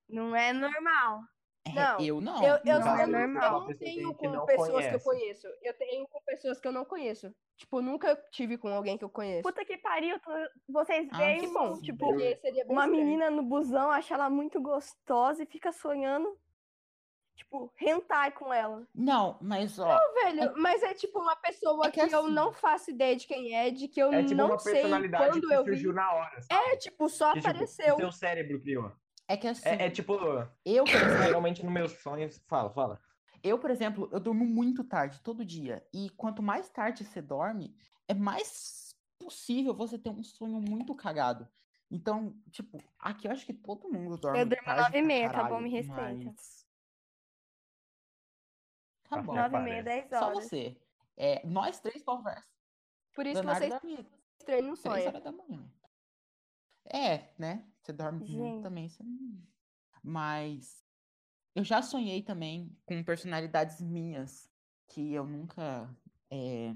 não 0.08 0.36
é 0.36 0.54
normal. 0.54 1.22
É, 1.66 1.72
não, 1.74 2.00
eu 2.00 2.22
não. 2.22 2.44
Eu, 2.44 2.58
eu, 2.66 2.80
não, 2.80 3.00
eu 3.00 3.08
não 3.08 3.26
uma 3.26 3.66
pessoa 3.68 3.78
tenho 3.80 4.14
com 4.16 4.30
não 4.30 4.46
pessoas 4.46 4.86
que 4.88 4.96
eu 4.96 5.00
conhece. 5.00 5.04
conheço. 5.04 5.48
Eu 5.62 5.74
tenho 5.76 6.08
com 6.08 6.22
pessoas 6.24 6.60
que 6.60 6.68
eu 6.68 6.72
não 6.72 6.86
conheço. 6.86 7.34
Tipo, 7.56 7.82
nunca 7.82 8.16
tive 8.32 8.58
com 8.58 8.68
alguém 8.68 8.98
que 8.98 9.04
eu 9.04 9.10
conheço. 9.10 9.44
Puta 9.44 9.64
que 9.64 9.78
pariu, 9.78 10.20
tu- 10.20 10.32
vocês 10.68 11.08
Ah, 11.12 11.18
veem, 11.18 11.54
bom, 11.54 11.80
tipo, 11.80 12.10
uma 12.10 12.22
estranho. 12.24 12.92
menina 12.92 13.30
no 13.30 13.44
busão, 13.44 13.92
acha 13.92 14.14
ela 14.14 14.30
muito 14.30 14.60
gostosa 14.62 15.44
e 15.44 15.46
fica 15.46 15.72
sonhando, 15.72 16.38
tipo, 17.36 17.72
hentai 17.80 18.32
com 18.32 18.54
ela. 18.54 18.86
Não, 18.94 19.38
mas 19.42 19.78
ó, 19.80 19.98
Velho, 20.24 20.54
mas 20.58 20.82
é 20.84 20.94
tipo 20.94 21.20
uma 21.20 21.36
pessoa 21.36 21.88
É 21.88 21.92
que, 21.92 22.06
que 22.08 22.14
eu 22.16 22.20
assim- 22.26 22.32
não 22.34 22.52
faço 22.52 22.90
ideia 22.92 23.16
de 23.16 23.26
quem 23.28 23.56
é, 23.56 23.70
de 23.70 23.88
que 23.88 24.02
eu 24.02 24.12
É 24.12 24.22
tipo 24.24 24.36
não 24.36 24.48
uma 24.48 24.60
sei 24.60 24.74
personalidade 24.74 25.30
quando 25.40 25.48
que 25.48 25.54
eu 25.54 25.64
surgiu 25.64 25.90
vi. 25.92 25.96
na 25.96 26.12
hora. 26.14 26.42
sabe? 26.42 26.70
É, 26.70 26.76
tipo, 26.78 27.08
só 27.08 27.34
Que, 27.34 27.40
tipo, 27.40 27.50
apareceu. 27.52 27.96
o 27.96 28.00
seu 28.00 28.12
cérebro 28.12 28.60
criou. 28.62 28.92
É 29.34 29.38
que 29.38 29.48
assim, 29.48 29.68
É, 29.70 29.86
é 29.86 29.90
tipo, 29.90 30.14
eu, 30.66 30.84
por 30.86 30.94
exemplo, 30.96 31.24
geralmente 31.24 31.64
nos 31.64 31.74
meus 31.74 31.92
sonhos. 31.94 32.38
Fala, 32.48 32.70
fala. 32.72 33.02
eu, 33.44 33.58
por 33.60 33.70
exemplo, 33.72 34.10
eu 34.12 34.20
durmo 34.20 34.46
muito 34.46 34.84
tarde 34.84 35.20
todo 35.22 35.44
dia. 35.46 35.88
E 35.94 36.10
quanto 36.12 36.42
mais 36.44 36.70
tarde 36.70 37.04
você 37.04 37.22
dorme, 37.22 37.76
é 38.08 38.14
mais 38.14 38.96
possível 39.20 39.74
você 39.74 39.98
ter 39.98 40.10
um 40.10 40.24
sonho 40.24 40.60
muito 40.62 40.94
cagado. 40.96 41.48
Então, 41.90 42.36
tipo, 42.52 42.78
aqui 43.00 43.28
eu 43.28 43.32
acho 43.32 43.46
que 43.46 43.54
todo 43.54 43.90
mundo 43.92 44.18
dorme 44.18 44.40
Eu 44.40 44.46
durmo 44.46 44.76
nove 44.76 44.98
e 44.98 45.02
meia, 45.02 45.30
tá 45.32 45.44
bom? 45.44 45.60
Me 45.62 45.70
respeita. 45.70 46.26
mas- 46.26 46.64
Tá 49.10 49.22
bom, 49.22 49.34
Nove 49.36 49.58
e 49.58 49.60
meia, 49.62 49.84
dez 49.84 50.10
só 50.10 50.28
horas. 50.30 50.44
você. 50.46 50.76
É, 51.16 51.46
nós 51.46 51.80
três 51.80 52.02
conversamos. 52.04 52.48
Por 53.14 53.28
isso 53.28 53.42
que 53.42 53.46
Leonardo 53.48 53.60
vocês 53.68 53.82
dorme 53.82 54.10
estranham 54.40 54.68
no 54.70 54.78
três 54.78 54.80
sonho. 54.80 55.08
horas 55.08 55.24
da 55.24 55.32
manhã. 55.32 55.73
É, 56.86 57.30
né? 57.38 57.66
Você 57.82 57.94
dorme 57.94 58.20
muito 58.20 58.32
Gente. 58.32 58.64
também. 58.64 58.90
Você 58.90 59.04
não... 59.04 59.42
Mas 60.04 60.84
eu 61.56 61.64
já 61.64 61.82
sonhei 61.82 62.22
também 62.22 62.76
com 62.86 63.04
personalidades 63.04 63.82
minhas 63.82 64.50
que 64.88 65.14
eu 65.14 65.26
nunca. 65.26 65.90
É... 66.30 66.74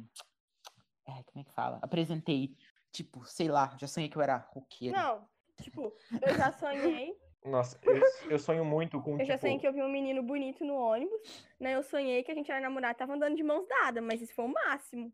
é, 1.06 1.24
como 1.24 1.42
é 1.42 1.44
que 1.44 1.54
fala? 1.54 1.80
Apresentei. 1.82 2.58
Tipo, 2.92 3.26
sei 3.26 3.48
lá, 3.48 3.76
já 3.80 3.88
sonhei 3.88 4.10
que 4.10 4.18
eu 4.18 4.22
era 4.22 4.38
roqueiro. 4.38 4.96
Não, 4.96 5.28
tipo, 5.62 5.94
eu 6.22 6.36
já 6.36 6.52
sonhei, 6.54 7.16
Nossa, 7.48 7.80
eu, 7.84 8.02
eu 8.30 8.40
sonho 8.40 8.66
muito 8.66 9.02
com. 9.02 9.14
eu 9.14 9.26
já 9.26 9.36
tipo, 9.36 9.40
sonhei 9.40 9.60
que 9.60 9.68
eu 9.68 9.74
vi 9.74 9.82
um 9.82 9.90
menino 9.90 10.22
bonito 10.22 10.66
no 10.66 10.76
ônibus, 10.76 11.46
né? 11.60 11.76
Eu 11.76 11.84
sonhei 11.84 12.24
que 12.24 12.32
a 12.32 12.36
gente 12.36 12.52
era 12.52 12.60
namorado 12.60 12.96
e 12.96 13.00
tava 13.00 13.14
andando 13.14 13.36
de 13.36 13.44
mãos 13.44 13.66
dadas, 13.68 14.04
mas 14.04 14.22
isso 14.22 14.34
foi 14.34 14.46
o 14.46 14.54
máximo. 14.54 15.14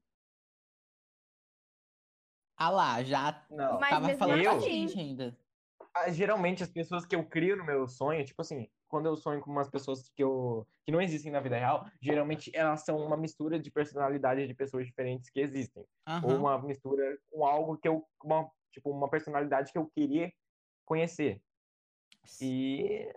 Ah 2.63 2.69
lá, 2.69 3.03
já 3.03 3.45
Não, 3.49 3.77
Mas 3.77 3.89
tava 3.89 4.15
falando 4.15 4.41
com 4.41 4.49
a 4.49 4.53
assim- 4.55 4.87
gente 4.87 4.97
ainda. 4.97 5.37
Ah, 5.93 6.09
geralmente 6.09 6.63
as 6.63 6.69
pessoas 6.71 7.05
que 7.05 7.13
eu 7.13 7.27
crio 7.27 7.57
no 7.57 7.65
meu 7.65 7.87
sonho, 7.89 8.23
tipo 8.23 8.41
assim, 8.41 8.69
quando 8.87 9.07
eu 9.07 9.17
sonho 9.17 9.41
com 9.41 9.51
umas 9.51 9.69
pessoas 9.69 10.09
que 10.15 10.23
eu 10.23 10.65
que 10.85 10.91
não 10.91 11.01
existem 11.01 11.29
na 11.31 11.41
vida 11.41 11.57
real, 11.57 11.85
geralmente 12.01 12.49
elas 12.55 12.85
são 12.85 12.97
uma 12.97 13.17
mistura 13.17 13.59
de 13.59 13.69
personalidade 13.69 14.47
de 14.47 14.53
pessoas 14.53 14.85
diferentes 14.85 15.29
que 15.29 15.41
existem, 15.41 15.85
ou 16.23 16.31
Aham. 16.31 16.39
uma 16.39 16.61
mistura 16.61 17.17
com 17.29 17.45
algo 17.45 17.77
que 17.77 17.87
eu 17.87 18.07
uma, 18.23 18.49
tipo 18.71 18.89
uma 18.91 19.09
personalidade 19.09 19.71
que 19.73 19.77
eu 19.77 19.87
queria 19.93 20.31
conhecer. 20.85 21.41
E 22.41 23.11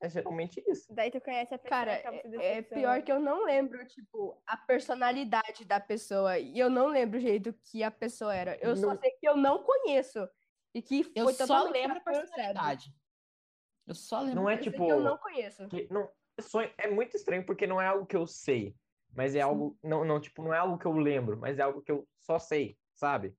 é 0.00 0.08
geralmente 0.08 0.62
isso. 0.66 0.92
Daí 0.94 1.10
tu 1.10 1.20
conhece 1.20 1.54
a 1.54 1.58
pessoa 1.58 1.70
Cara, 1.84 1.92
é, 1.92 2.58
é 2.58 2.62
pior 2.62 3.02
que 3.02 3.10
eu 3.10 3.18
não 3.18 3.44
lembro, 3.44 3.84
tipo, 3.86 4.40
a 4.46 4.56
personalidade 4.56 5.64
da 5.64 5.80
pessoa. 5.80 6.38
E 6.38 6.58
eu 6.58 6.70
não 6.70 6.86
lembro 6.86 7.18
o 7.18 7.20
jeito 7.20 7.52
que 7.52 7.82
a 7.82 7.90
pessoa 7.90 8.34
era. 8.34 8.56
Eu 8.60 8.76
só 8.76 8.88
Não- 8.88 8.98
sei 9.00 9.10
que 9.12 9.28
eu 9.28 9.36
não 9.36 9.62
conheço. 9.62 10.28
E 10.74 10.82
que 10.82 11.10
Eu 11.16 11.24
foi 11.24 11.32
só 11.34 11.46
totalmente 11.46 11.72
lembro 11.74 11.96
a 11.98 12.00
cérebro. 12.02 12.20
personalidade. 12.20 12.94
Eu 13.86 13.94
só 13.94 14.20
lembro. 14.20 14.34
Não 14.42 14.50
é 14.50 14.54
Eu 14.54 14.60
tipo 14.60 14.84
que 14.84 14.92
eu 14.92 15.00
não 15.00 15.16
conheço. 15.18 15.66
que 15.68 15.88
não 15.90 16.10
sonho 16.40 16.70
é 16.78 16.88
muito 16.88 17.16
estranho 17.16 17.44
porque 17.44 17.66
não 17.66 17.80
é 17.80 17.86
algo 17.86 18.06
que 18.06 18.14
eu 18.14 18.26
sei, 18.26 18.76
mas 19.12 19.34
é 19.34 19.40
algo 19.40 19.76
não 19.82 20.04
não 20.04 20.20
tipo 20.20 20.42
não 20.42 20.54
é 20.54 20.58
algo 20.58 20.78
que 20.78 20.86
eu 20.86 20.92
lembro, 20.92 21.36
mas 21.38 21.58
é 21.58 21.62
algo 21.62 21.82
que 21.82 21.90
eu 21.90 22.06
só 22.20 22.38
sei, 22.38 22.78
sabe? 22.94 23.34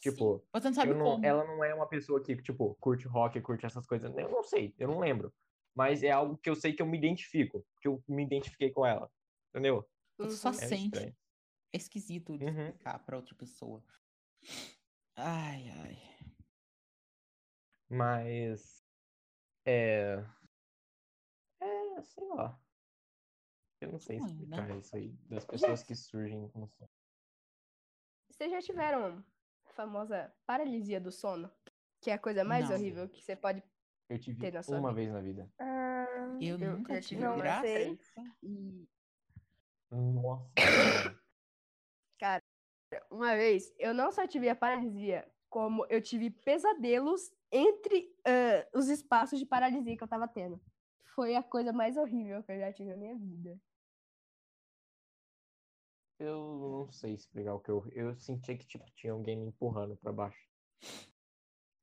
Tipo, 0.00 0.38
Sim, 0.38 0.46
Você 0.54 0.68
não 0.68 0.74
sabe 0.74 0.90
eu 0.92 0.96
não, 0.96 1.04
como. 1.04 1.26
ela 1.26 1.44
não 1.44 1.62
é 1.62 1.74
uma 1.74 1.86
pessoa 1.86 2.22
que, 2.22 2.34
tipo, 2.40 2.74
curte 2.80 3.06
rock, 3.06 3.38
curte 3.42 3.66
essas 3.66 3.86
coisas. 3.86 4.10
Eu 4.16 4.30
não 4.30 4.42
sei, 4.42 4.74
eu 4.78 4.88
não 4.88 4.98
lembro. 4.98 5.30
Mas 5.74 6.02
é 6.02 6.10
algo 6.10 6.36
que 6.36 6.50
eu 6.50 6.54
sei 6.56 6.72
que 6.72 6.82
eu 6.82 6.86
me 6.86 6.98
identifico, 6.98 7.66
que 7.80 7.88
eu 7.88 8.02
me 8.08 8.24
identifiquei 8.24 8.70
com 8.70 8.84
ela. 8.84 9.10
Entendeu? 9.50 9.88
Só 10.30 10.50
Uhum. 10.50 10.54
É 10.54 10.58
sente. 10.58 10.84
estranho. 10.84 11.16
É 11.72 11.76
esquisito 11.76 12.36
de 12.36 12.44
Uhum. 12.44 12.66
explicar 12.66 12.98
pra 13.04 13.16
outra 13.16 13.34
pessoa. 13.34 13.82
Ai, 15.16 15.68
ai. 15.70 15.98
Mas. 17.88 18.84
É. 19.64 20.24
É, 21.60 22.02
sei 22.02 22.26
lá. 22.28 22.60
Eu 23.80 23.92
não 23.92 23.98
sei 23.98 24.18
né? 24.18 24.26
explicar 24.26 24.76
isso 24.76 24.96
aí. 24.96 25.08
Das 25.28 25.44
pessoas 25.44 25.82
que 25.82 25.94
surgem 25.94 26.48
com 26.50 26.66
sonho. 26.68 26.90
Vocês 28.30 28.50
já 28.50 28.60
tiveram 28.60 29.24
a 29.66 29.72
famosa 29.72 30.34
paralisia 30.46 31.00
do 31.00 31.10
sono? 31.10 31.50
Que 32.00 32.10
é 32.10 32.14
a 32.14 32.18
coisa 32.18 32.44
mais 32.44 32.68
Não. 32.68 32.76
horrível 32.76 33.08
que 33.08 33.22
você 33.22 33.36
pode. 33.36 33.62
Eu 34.10 34.18
tive 34.18 34.40
Ter 34.40 34.60
uma 34.70 34.92
vida. 34.92 34.94
vez 34.94 35.12
na 35.12 35.20
vida. 35.20 35.52
Ah, 35.56 36.36
Eu, 36.40 36.58
Eu 36.58 36.78
nunca 36.78 37.00
tive 37.00 37.24
uma 37.24 37.36
graça. 37.36 37.62
vez. 37.62 38.12
E 38.42 38.88
Nossa. 39.88 40.50
uma 43.08 43.36
vez, 43.36 43.72
eu 43.78 43.94
não 43.94 44.10
só 44.10 44.26
tive 44.26 44.48
a 44.48 44.56
paralisia, 44.56 45.30
como 45.48 45.86
eu 45.88 46.02
tive 46.02 46.28
pesadelos 46.28 47.30
entre 47.52 48.12
ah, 48.26 48.68
os 48.74 48.88
espaços 48.88 49.38
de 49.38 49.46
paralisia 49.46 49.96
que 49.96 50.02
eu 50.02 50.08
tava 50.08 50.26
tendo. 50.26 50.60
Foi 51.14 51.36
a 51.36 51.42
coisa 51.42 51.72
mais 51.72 51.96
horrível 51.96 52.42
que 52.42 52.50
eu 52.50 52.58
já 52.58 52.72
tive 52.72 52.90
na 52.90 52.96
minha 52.96 53.16
vida. 53.16 53.60
eu 56.18 56.84
não 56.86 56.92
sei 56.92 57.14
explicar 57.14 57.54
o 57.54 57.60
que 57.60 57.70
eu. 57.70 57.88
Eu 57.92 58.14
sentia 58.16 58.58
que, 58.58 58.66
tipo, 58.66 58.84
tinha 58.90 59.12
alguém 59.12 59.36
me 59.38 59.46
empurrando 59.46 59.96
pra 59.96 60.12
baixo. 60.12 60.50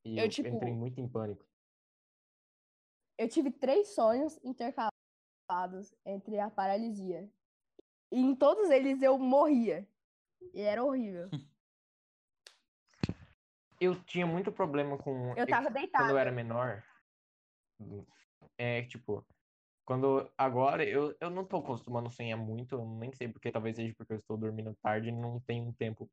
E 0.05 0.17
Eu, 0.17 0.25
eu, 0.25 0.29
tipo, 0.29 0.47
entrei 0.49 0.73
muito 0.73 0.99
em 0.99 1.07
pânico. 1.07 1.46
Eu 3.17 3.27
tive 3.27 3.49
três 3.51 3.95
sonhos 3.95 4.39
intercalados 4.43 5.93
entre 6.05 6.39
a 6.39 6.49
paralisia. 6.51 7.29
E 8.11 8.19
em 8.19 8.35
todos 8.35 8.69
eles 8.69 9.01
eu 9.01 9.17
morria. 9.17 9.87
E 10.53 10.61
era 10.61 10.83
horrível. 10.83 11.29
Eu 13.79 13.93
tinha 14.05 14.25
muito 14.25 14.51
problema 14.51 14.97
com. 14.97 15.35
Eu 15.37 15.45
tava 15.45 15.65
Quando 15.65 15.75
eu 15.75 15.81
deitada. 15.81 16.19
era 16.19 16.31
menor. 16.31 16.83
É, 18.57 18.81
tipo. 18.81 19.23
Quando. 19.85 20.27
Agora, 20.35 20.83
eu, 20.83 21.15
eu 21.21 21.29
não 21.29 21.45
tô 21.45 21.57
acostumando 21.57 22.09
sonhar 22.09 22.37
muito. 22.37 22.73
Eu 22.73 22.85
nem 22.97 23.13
sei 23.13 23.27
porque. 23.27 23.51
Talvez 23.51 23.75
seja 23.75 23.93
porque 23.95 24.13
eu 24.13 24.17
estou 24.17 24.35
dormindo 24.35 24.75
tarde 24.81 25.09
e 25.09 25.11
não 25.11 25.39
tenho 25.41 25.65
um 25.65 25.71
tempo 25.73 26.09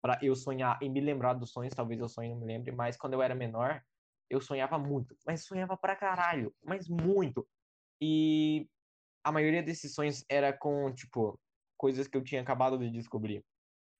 pra 0.00 0.18
eu 0.22 0.34
sonhar 0.34 0.78
e 0.82 0.88
me 0.88 1.02
lembrar 1.02 1.34
dos 1.34 1.50
sonhos. 1.52 1.74
Talvez 1.74 2.00
eu 2.00 2.08
sonhe 2.08 2.30
e 2.30 2.32
não 2.32 2.40
me 2.40 2.46
lembre. 2.46 2.72
Mas 2.72 2.96
quando 2.96 3.12
eu 3.12 3.20
era 3.20 3.34
menor, 3.34 3.84
eu 4.32 4.40
sonhava 4.40 4.78
muito. 4.78 5.14
Mas 5.26 5.44
sonhava 5.44 5.76
pra 5.76 5.94
caralho. 5.94 6.54
Mas 6.64 6.88
muito. 6.88 7.46
E 8.00 8.66
a 9.22 9.30
maioria 9.30 9.62
desses 9.62 9.94
sonhos 9.94 10.24
era 10.28 10.52
com, 10.52 10.90
tipo, 10.92 11.38
coisas 11.76 12.08
que 12.08 12.16
eu 12.16 12.24
tinha 12.24 12.40
acabado 12.40 12.78
de 12.78 12.90
descobrir. 12.90 13.44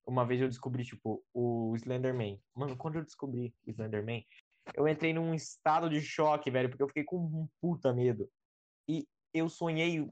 Uma 0.05 0.25
vez 0.25 0.41
eu 0.41 0.49
descobri, 0.49 0.83
tipo, 0.83 1.23
o 1.33 1.75
Slenderman. 1.75 2.41
Mano, 2.55 2.75
quando 2.75 2.95
eu 2.95 3.05
descobri 3.05 3.53
o 3.65 3.69
Slenderman, 3.69 4.25
eu 4.73 4.87
entrei 4.87 5.13
num 5.13 5.35
estado 5.35 5.87
de 5.87 6.01
choque, 6.01 6.49
velho, 6.49 6.67
porque 6.67 6.83
eu 6.83 6.87
fiquei 6.87 7.03
com 7.03 7.17
um 7.17 7.47
puta 7.61 7.93
medo. 7.93 8.27
E 8.87 9.07
eu 9.33 9.47
sonhei 9.47 10.09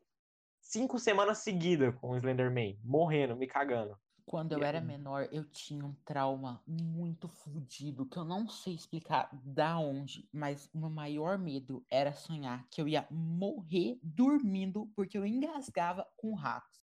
cinco 0.61 0.99
semanas 0.99 1.39
seguidas 1.39 1.95
com 1.95 2.11
o 2.11 2.17
Slenderman, 2.17 2.79
morrendo, 2.83 3.35
me 3.35 3.47
cagando. 3.47 3.97
Quando 4.25 4.53
eu 4.53 4.63
era 4.63 4.79
menor, 4.79 5.27
eu 5.31 5.43
tinha 5.43 5.85
um 5.85 5.93
trauma 6.05 6.61
muito 6.65 7.27
fodido, 7.27 8.05
que 8.05 8.17
eu 8.17 8.23
não 8.23 8.47
sei 8.47 8.73
explicar 8.73 9.29
da 9.33 9.77
onde, 9.77 10.27
mas 10.31 10.69
o 10.73 10.77
meu 10.79 10.89
maior 10.89 11.37
medo 11.37 11.85
era 11.89 12.13
sonhar 12.13 12.67
que 12.69 12.81
eu 12.81 12.87
ia 12.87 13.07
morrer 13.09 13.99
dormindo 14.01 14.87
porque 14.95 15.17
eu 15.17 15.25
engasgava 15.25 16.07
com 16.17 16.33
ratos. 16.33 16.79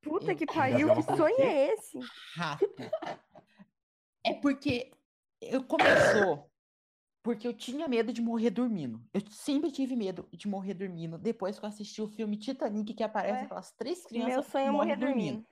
Puta 0.00 0.32
Eu- 0.32 0.36
que 0.36 0.46
pariu, 0.46 0.76
que 0.76 0.82
Engasgava 0.84 1.04
com 1.04 1.12
o 1.12 1.16
sonho 1.16 1.40
é 1.40 1.72
esse? 1.74 1.98
Rato. 2.34 2.66
É 4.24 4.34
porque 4.34 4.92
eu 5.40 5.64
começou 5.64 6.50
porque 7.22 7.46
eu 7.46 7.54
tinha 7.54 7.86
medo 7.86 8.12
de 8.12 8.20
morrer 8.20 8.50
dormindo. 8.50 9.00
Eu 9.14 9.22
sempre 9.30 9.70
tive 9.70 9.94
medo 9.94 10.28
de 10.32 10.48
morrer 10.48 10.74
dormindo. 10.74 11.16
Depois 11.16 11.58
que 11.58 11.64
eu 11.64 11.68
assisti 11.68 12.02
o 12.02 12.08
filme 12.08 12.36
Titanic, 12.36 12.94
que 12.94 13.02
aparece 13.02 13.40
Ué, 13.40 13.44
aquelas 13.44 13.70
três 13.72 14.04
crianças 14.04 14.34
Meu 14.34 14.42
sonho 14.42 14.66
é 14.66 14.70
morrer 14.70 14.96
dormindo. 14.96 15.46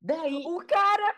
Daí, 0.00 0.42
O 0.46 0.58
cara 0.66 1.16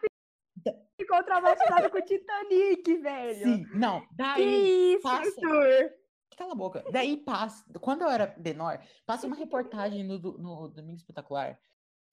ficou 0.98 1.22
traumatizado 1.22 1.90
com 1.90 1.98
o 1.98 2.02
Titanic, 2.02 2.96
velho. 2.96 3.44
sim, 3.44 3.66
não, 3.74 4.00
Que 4.00 4.06
daí 4.16 4.94
isso, 4.94 5.02
passa-? 5.02 5.94
Cala 6.36 6.52
a 6.52 6.56
boca. 6.56 6.84
Daí 6.90 7.16
passa. 7.18 7.64
Quando 7.80 8.02
eu 8.02 8.10
era 8.10 8.34
menor, 8.38 8.82
passa 9.06 9.26
uma 9.26 9.36
reportagem 9.36 10.04
no, 10.04 10.18
no 10.18 10.68
Domingo 10.68 10.96
Espetacular 10.96 11.58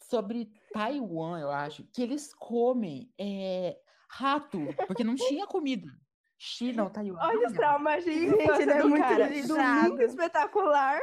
sobre 0.04 0.52
Taiwan, 0.74 1.40
eu 1.40 1.52
acho, 1.52 1.84
que 1.94 2.02
eles 2.02 2.34
comem 2.34 3.12
é, 3.20 3.78
rato, 4.10 4.60
porque 4.88 5.04
não 5.04 5.16
tinha 5.16 5.46
comida. 5.46 5.88
China 6.38 6.86
ou 6.86 6.90
Taiwan. 6.90 7.20
Olha 7.22 7.48
os 7.48 7.54
traumas 7.54 8.04
Gente, 8.04 8.42
infância 8.42 8.62
ele 8.64 8.72
é 8.72 8.82
do 8.82 8.90
muito 8.90 9.04
cara. 9.04 9.28
Domingo 9.28 10.02
espetacular. 10.02 11.00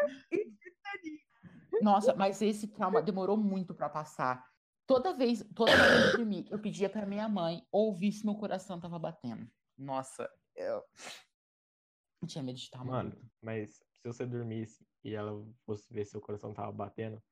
Nossa, 1.83 2.15
mas 2.15 2.41
esse 2.41 2.69
trauma 2.69 3.03
demorou 3.03 3.37
muito 3.37 3.75
pra 3.75 3.91
passar. 3.91 4.43
Toda 4.87 5.13
vez, 5.13 5.45
toda 5.55 5.77
vez 5.77 5.97
que 5.97 6.07
eu 6.07 6.11
dormia, 6.11 6.45
eu 6.51 6.59
pedia 6.61 6.89
pra 6.91 7.07
minha 7.07 7.29
mãe 7.29 7.67
ouvir 7.73 8.13
se 8.13 8.25
meu 8.25 8.35
coração 8.37 8.81
tava 8.81 8.99
batendo. 8.99 9.51
Nossa, 9.77 10.29
eu, 10.55 10.83
eu 12.21 12.29
tinha 12.29 12.43
medo 12.45 12.57
de 12.57 12.65
estar 12.65 12.85
Mano, 12.85 13.11
morrendo. 13.11 13.31
mas 13.43 13.77
se 13.93 14.03
você 14.09 14.25
dormisse 14.27 14.87
e 15.05 15.15
ela 15.15 15.33
fosse 15.65 15.93
ver 15.93 16.05
se 16.05 16.13
seu 16.13 16.21
coração 16.21 16.55
tava 16.55 16.73
batendo, 16.73 17.23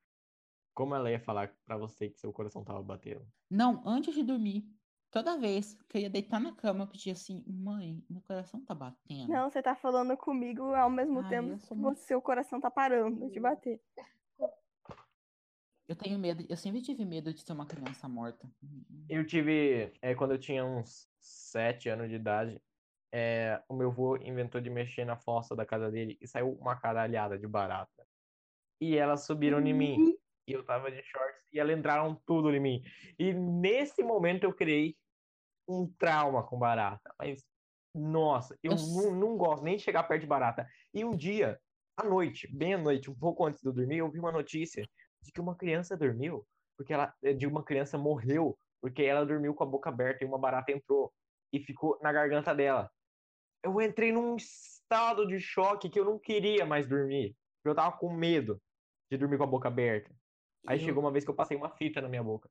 como 0.75 0.95
ela 0.95 1.11
ia 1.11 1.21
falar 1.21 1.57
pra 1.65 1.77
você 1.79 2.11
que 2.11 2.19
seu 2.21 2.33
coração 2.33 2.65
tava 2.65 2.83
batendo? 2.83 3.27
Não, 3.51 3.83
antes 3.87 4.15
de 4.15 4.23
dormir, 4.23 4.67
toda 5.11 5.39
vez 5.39 5.75
que 5.89 5.97
eu 5.99 6.03
ia 6.03 6.11
deitar 6.11 6.41
na 6.41 6.55
cama, 6.55 6.85
eu 6.85 6.89
pedia 6.89 7.13
assim, 7.13 7.45
mãe, 7.47 8.05
meu 8.09 8.21
coração 8.23 8.65
tá 8.65 8.75
batendo. 8.75 9.29
Não, 9.29 9.51
você 9.51 9.63
tá 9.63 9.75
falando 9.75 10.17
comigo 10.17 10.75
ao 10.75 10.91
mesmo 10.91 11.21
Ai, 11.21 11.29
tempo 11.29 11.59
sou 11.61 11.95
que 11.95 12.01
seu 12.01 12.21
coração 12.21 12.61
tá 12.61 12.71
parando 12.71 13.31
de 13.31 13.41
bater. 13.41 13.81
Eu 15.87 15.97
tenho 15.97 16.19
medo, 16.19 16.45
eu 16.49 16.57
sempre 16.57 16.81
tive 16.81 17.05
medo 17.05 17.33
de 17.33 17.41
ser 17.41 17.53
uma 17.53 17.67
criança 17.67 18.09
morta. 18.09 18.49
Eu 19.09 19.27
tive, 19.27 19.93
é, 20.01 20.15
quando 20.15 20.31
eu 20.33 20.39
tinha 20.39 20.65
uns 20.65 21.07
sete 21.21 21.91
anos 21.91 22.09
de 22.09 22.15
idade, 22.15 22.61
é, 23.13 23.63
o 23.69 23.75
meu 23.75 23.91
avô 23.91 24.17
inventou 24.17 24.61
de 24.61 24.71
mexer 24.71 25.05
na 25.05 25.17
fossa 25.17 25.55
da 25.55 25.67
casa 25.67 25.91
dele 25.91 26.17
e 26.21 26.27
saiu 26.27 26.53
uma 26.55 26.75
caralhada 26.75 27.39
de 27.39 27.47
barata. 27.47 28.07
E 28.81 28.97
elas 28.97 29.27
subiram 29.27 29.61
em 29.61 29.75
mim. 29.75 30.17
E 30.47 30.53
eu 30.53 30.65
tava 30.65 30.91
de 30.91 31.03
shorts 31.03 31.43
e 31.53 31.61
elas 31.61 31.79
entraram 31.79 32.21
tudo 32.27 32.55
em 32.55 32.61
mim. 32.61 32.83
E 33.19 33.33
nesse 33.33 34.03
momento 34.03 34.45
eu 34.45 34.55
criei 34.55 34.97
um 35.69 35.87
trauma 35.99 36.43
com 36.43 36.59
barata. 36.59 37.15
Mas, 37.19 37.45
nossa, 37.95 38.59
eu 38.63 38.73
Eu 38.73 38.79
não, 38.79 39.15
não 39.15 39.37
gosto 39.37 39.63
nem 39.63 39.77
de 39.77 39.83
chegar 39.83 40.03
perto 40.05 40.23
de 40.23 40.27
barata. 40.27 40.67
E 40.93 41.05
um 41.05 41.15
dia, 41.15 41.61
à 41.97 42.05
noite, 42.05 42.49
bem 42.53 42.75
à 42.75 42.79
noite, 42.79 43.11
um 43.11 43.15
pouco 43.15 43.45
antes 43.47 43.61
de 43.61 43.69
eu 43.69 43.73
dormir, 43.73 43.99
eu 43.99 44.11
vi 44.11 44.19
uma 44.19 44.33
notícia 44.33 44.87
de 45.25 45.33
que 45.33 45.41
uma 45.41 45.57
criança 45.57 45.97
dormiu, 45.97 46.47
porque 46.77 46.93
ela, 46.93 47.15
de 47.37 47.47
uma 47.47 47.65
criança 47.65 47.97
morreu, 47.97 48.57
porque 48.81 49.03
ela 49.03 49.25
dormiu 49.25 49.55
com 49.55 49.65
a 49.65 49.67
boca 49.67 49.89
aberta 49.89 50.23
e 50.23 50.27
uma 50.27 50.39
barata 50.39 50.71
entrou 50.73 51.13
e 51.53 51.59
ficou 51.61 51.99
na 52.03 52.13
garganta 52.13 52.55
dela. 52.55 52.91
Eu 53.63 53.81
entrei 53.81 54.13
num 54.13 54.37
estado 54.37 55.27
de 55.27 55.41
choque 55.41 55.89
que 55.89 55.99
eu 55.99 56.05
não 56.05 56.19
queria 56.19 56.67
mais 56.67 56.87
dormir. 56.87 57.35
Eu 57.65 57.75
tava 57.75 57.97
com 57.97 58.13
medo 58.13 58.61
de 59.11 59.17
dormir 59.17 59.39
com 59.39 59.45
a 59.45 59.47
boca 59.47 59.69
aberta. 59.69 60.15
Aí 60.67 60.79
Eu- 60.79 60.85
chegou 60.85 61.03
uma 61.03 61.11
vez 61.11 61.25
que 61.25 61.31
eu 61.31 61.35
passei 61.35 61.57
uma 61.57 61.71
fita 61.71 62.01
na 62.01 62.09
minha 62.09 62.23
boca. 62.23 62.51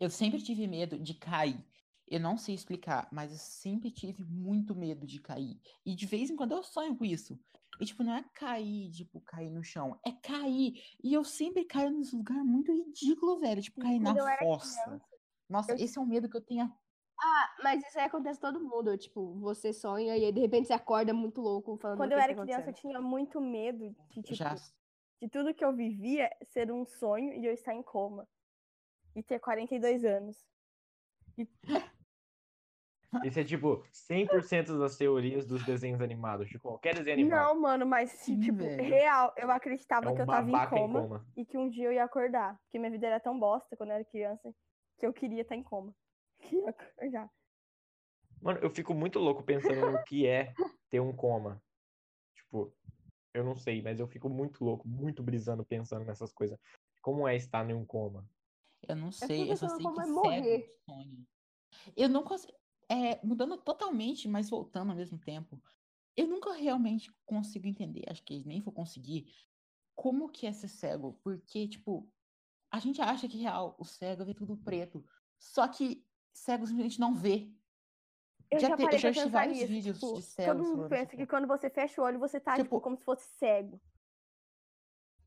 Eu 0.00 0.08
sempre 0.08 0.42
tive 0.42 0.66
medo 0.66 0.98
de 0.98 1.14
cair. 1.14 1.62
Eu 2.06 2.20
não 2.20 2.36
sei 2.36 2.54
explicar, 2.54 3.08
mas 3.12 3.32
eu 3.32 3.38
sempre 3.38 3.90
tive 3.90 4.24
muito 4.24 4.74
medo 4.74 5.06
de 5.06 5.20
cair. 5.20 5.60
E 5.84 5.94
de 5.94 6.06
vez 6.06 6.30
em 6.30 6.36
quando 6.36 6.52
eu 6.52 6.62
sonho 6.62 6.96
com 6.96 7.04
isso. 7.04 7.38
E, 7.80 7.84
tipo, 7.86 8.04
não 8.04 8.14
é 8.14 8.22
cair, 8.34 8.90
tipo, 8.92 9.20
cair 9.22 9.50
no 9.50 9.62
chão. 9.64 9.98
É 10.06 10.12
cair. 10.12 10.74
E 11.02 11.12
eu 11.12 11.24
sempre 11.24 11.64
caio 11.64 11.90
nesse 11.90 12.14
lugar 12.14 12.44
muito 12.44 12.72
ridículo, 12.72 13.40
velho. 13.40 13.60
Tipo, 13.62 13.80
cair 13.80 14.00
Quando 14.00 14.16
na 14.24 14.36
fossa. 14.38 14.82
criança, 14.84 15.06
Nossa, 15.48 15.72
eu- 15.72 15.76
esse 15.76 15.98
é 15.98 16.00
o 16.00 16.06
medo 16.06 16.28
que 16.28 16.36
eu 16.36 16.40
tenho. 16.44 16.72
Ah, 17.20 17.54
mas 17.62 17.82
isso 17.86 17.98
aí 17.98 18.04
acontece 18.06 18.40
com 18.40 18.46
todo 18.52 18.60
mundo. 18.62 18.96
Tipo, 18.98 19.34
você 19.40 19.72
sonha 19.72 20.16
e 20.16 20.24
aí 20.24 20.32
de 20.32 20.40
repente 20.40 20.66
você 20.68 20.72
acorda 20.72 21.12
muito 21.14 21.40
louco 21.40 21.76
falando. 21.76 21.96
Quando 21.98 22.10
"O 22.12 22.14
eu 22.14 22.18
era 22.18 22.28
que 22.34 22.34
tá 22.40 22.42
criança, 22.42 22.60
eu 22.62 22.70
acontecendo?" 22.70 22.92
tinha 22.92 23.00
muito 23.00 23.40
medo 23.40 23.90
de, 24.10 24.22
tipo, 24.22 24.34
Já. 24.34 24.54
de 25.20 25.28
tudo 25.30 25.54
que 25.54 25.64
eu 25.64 25.74
vivia 25.74 26.30
ser 26.42 26.70
um 26.70 26.84
sonho 26.84 27.32
e 27.32 27.46
eu 27.46 27.52
estar 27.52 27.74
em 27.74 27.82
coma. 27.82 28.28
E 29.16 29.22
ter 29.22 29.38
42 29.40 30.04
anos. 30.04 30.44
Isso 33.22 33.38
é 33.38 33.44
tipo 33.44 33.84
100% 33.92 34.78
das 34.78 34.96
teorias 34.96 35.46
dos 35.46 35.64
desenhos 35.64 36.00
animados, 36.00 36.48
de 36.48 36.58
qualquer 36.58 36.94
desenho 36.94 37.14
animado. 37.14 37.46
Não, 37.46 37.60
mano, 37.60 37.86
mas, 37.86 38.10
Sim, 38.10 38.40
tipo, 38.40 38.58
velho. 38.58 38.82
real, 38.82 39.32
eu 39.36 39.50
acreditava 39.50 40.10
é 40.10 40.14
que 40.14 40.22
eu 40.22 40.26
tava 40.26 40.50
em 40.50 40.68
coma, 40.68 40.98
em 40.98 41.02
coma. 41.02 41.26
e 41.36 41.44
que 41.44 41.56
um 41.56 41.68
dia 41.68 41.84
eu 41.86 41.92
ia 41.92 42.04
acordar. 42.04 42.58
Porque 42.62 42.78
minha 42.78 42.90
vida 42.90 43.06
era 43.06 43.20
tão 43.20 43.38
bosta 43.38 43.76
quando 43.76 43.90
eu 43.90 43.96
era 43.96 44.04
criança 44.04 44.54
que 44.98 45.06
eu 45.06 45.12
queria 45.12 45.42
estar 45.42 45.54
em 45.54 45.62
coma. 45.62 45.94
Queria 46.40 46.70
acordar. 46.70 47.30
Mano, 48.40 48.58
eu 48.60 48.70
fico 48.70 48.92
muito 48.92 49.18
louco 49.18 49.42
pensando 49.42 49.90
no 49.90 50.02
que 50.04 50.26
é 50.26 50.52
ter 50.90 51.00
um 51.00 51.14
coma. 51.14 51.62
Tipo, 52.34 52.74
eu 53.32 53.42
não 53.42 53.56
sei, 53.56 53.80
mas 53.82 53.98
eu 53.98 54.06
fico 54.06 54.28
muito 54.28 54.64
louco, 54.64 54.86
muito 54.86 55.22
brisando 55.22 55.64
pensando 55.64 56.04
nessas 56.04 56.32
coisas. 56.32 56.58
Como 57.00 57.26
é 57.26 57.36
estar 57.36 57.68
em 57.68 57.74
um 57.74 57.84
coma? 57.84 58.28
Eu 58.86 58.96
não 58.96 59.10
sei, 59.10 59.50
eu 59.50 59.56
só 59.56 59.66
pensando 59.66 59.76
sei 59.76 59.92
que 59.92 60.00
é 60.00 60.04
cego 60.04 60.14
morrer. 60.14 60.76
sonha. 60.84 61.26
Eu 61.96 62.08
não 62.08 62.22
consigo. 62.22 62.52
É, 62.88 63.24
mudando 63.24 63.56
totalmente, 63.58 64.28
mas 64.28 64.50
voltando 64.50 64.90
ao 64.90 64.96
mesmo 64.96 65.18
tempo. 65.18 65.62
Eu 66.16 66.26
nunca 66.28 66.52
realmente 66.52 67.12
consigo 67.26 67.66
entender, 67.66 68.04
acho 68.08 68.22
que 68.22 68.44
nem 68.44 68.60
vou 68.60 68.72
conseguir, 68.72 69.32
como 69.94 70.28
que 70.28 70.46
é 70.46 70.52
ser 70.52 70.68
cego. 70.68 71.14
Porque, 71.22 71.66
tipo, 71.68 72.12
a 72.70 72.78
gente 72.78 73.00
acha 73.00 73.28
que 73.28 73.38
real, 73.38 73.76
o 73.78 73.84
cego 73.84 74.24
vê 74.24 74.34
tudo 74.34 74.56
preto. 74.56 75.04
Só 75.38 75.66
que 75.68 76.06
cego 76.32 76.66
simplesmente 76.66 77.00
não 77.00 77.14
vê. 77.14 77.52
Eu 78.50 78.60
já, 78.60 78.68
Já 78.68 78.76
te- 78.76 78.82
eu 78.82 78.86
parei 78.86 78.98
já 78.98 79.08
pra 79.10 79.10
assisti 79.10 79.30
vários 79.30 79.58
nisso. 79.58 79.72
vídeos 79.72 79.96
tipo, 79.96 80.14
de 80.14 80.22
cegos 80.22 80.56
todo 80.66 80.76
mundo 80.76 80.88
pensa 80.88 81.06
tipo, 81.06 81.16
que 81.16 81.26
quando 81.26 81.48
você 81.48 81.70
fecha 81.70 82.00
o 82.00 82.04
olho, 82.04 82.18
você 82.20 82.38
tá, 82.38 82.52
tipo, 82.52 82.64
tipo- 82.64 82.80
como 82.80 82.96
se 82.96 83.04
fosse 83.04 83.26
cego. 83.38 83.80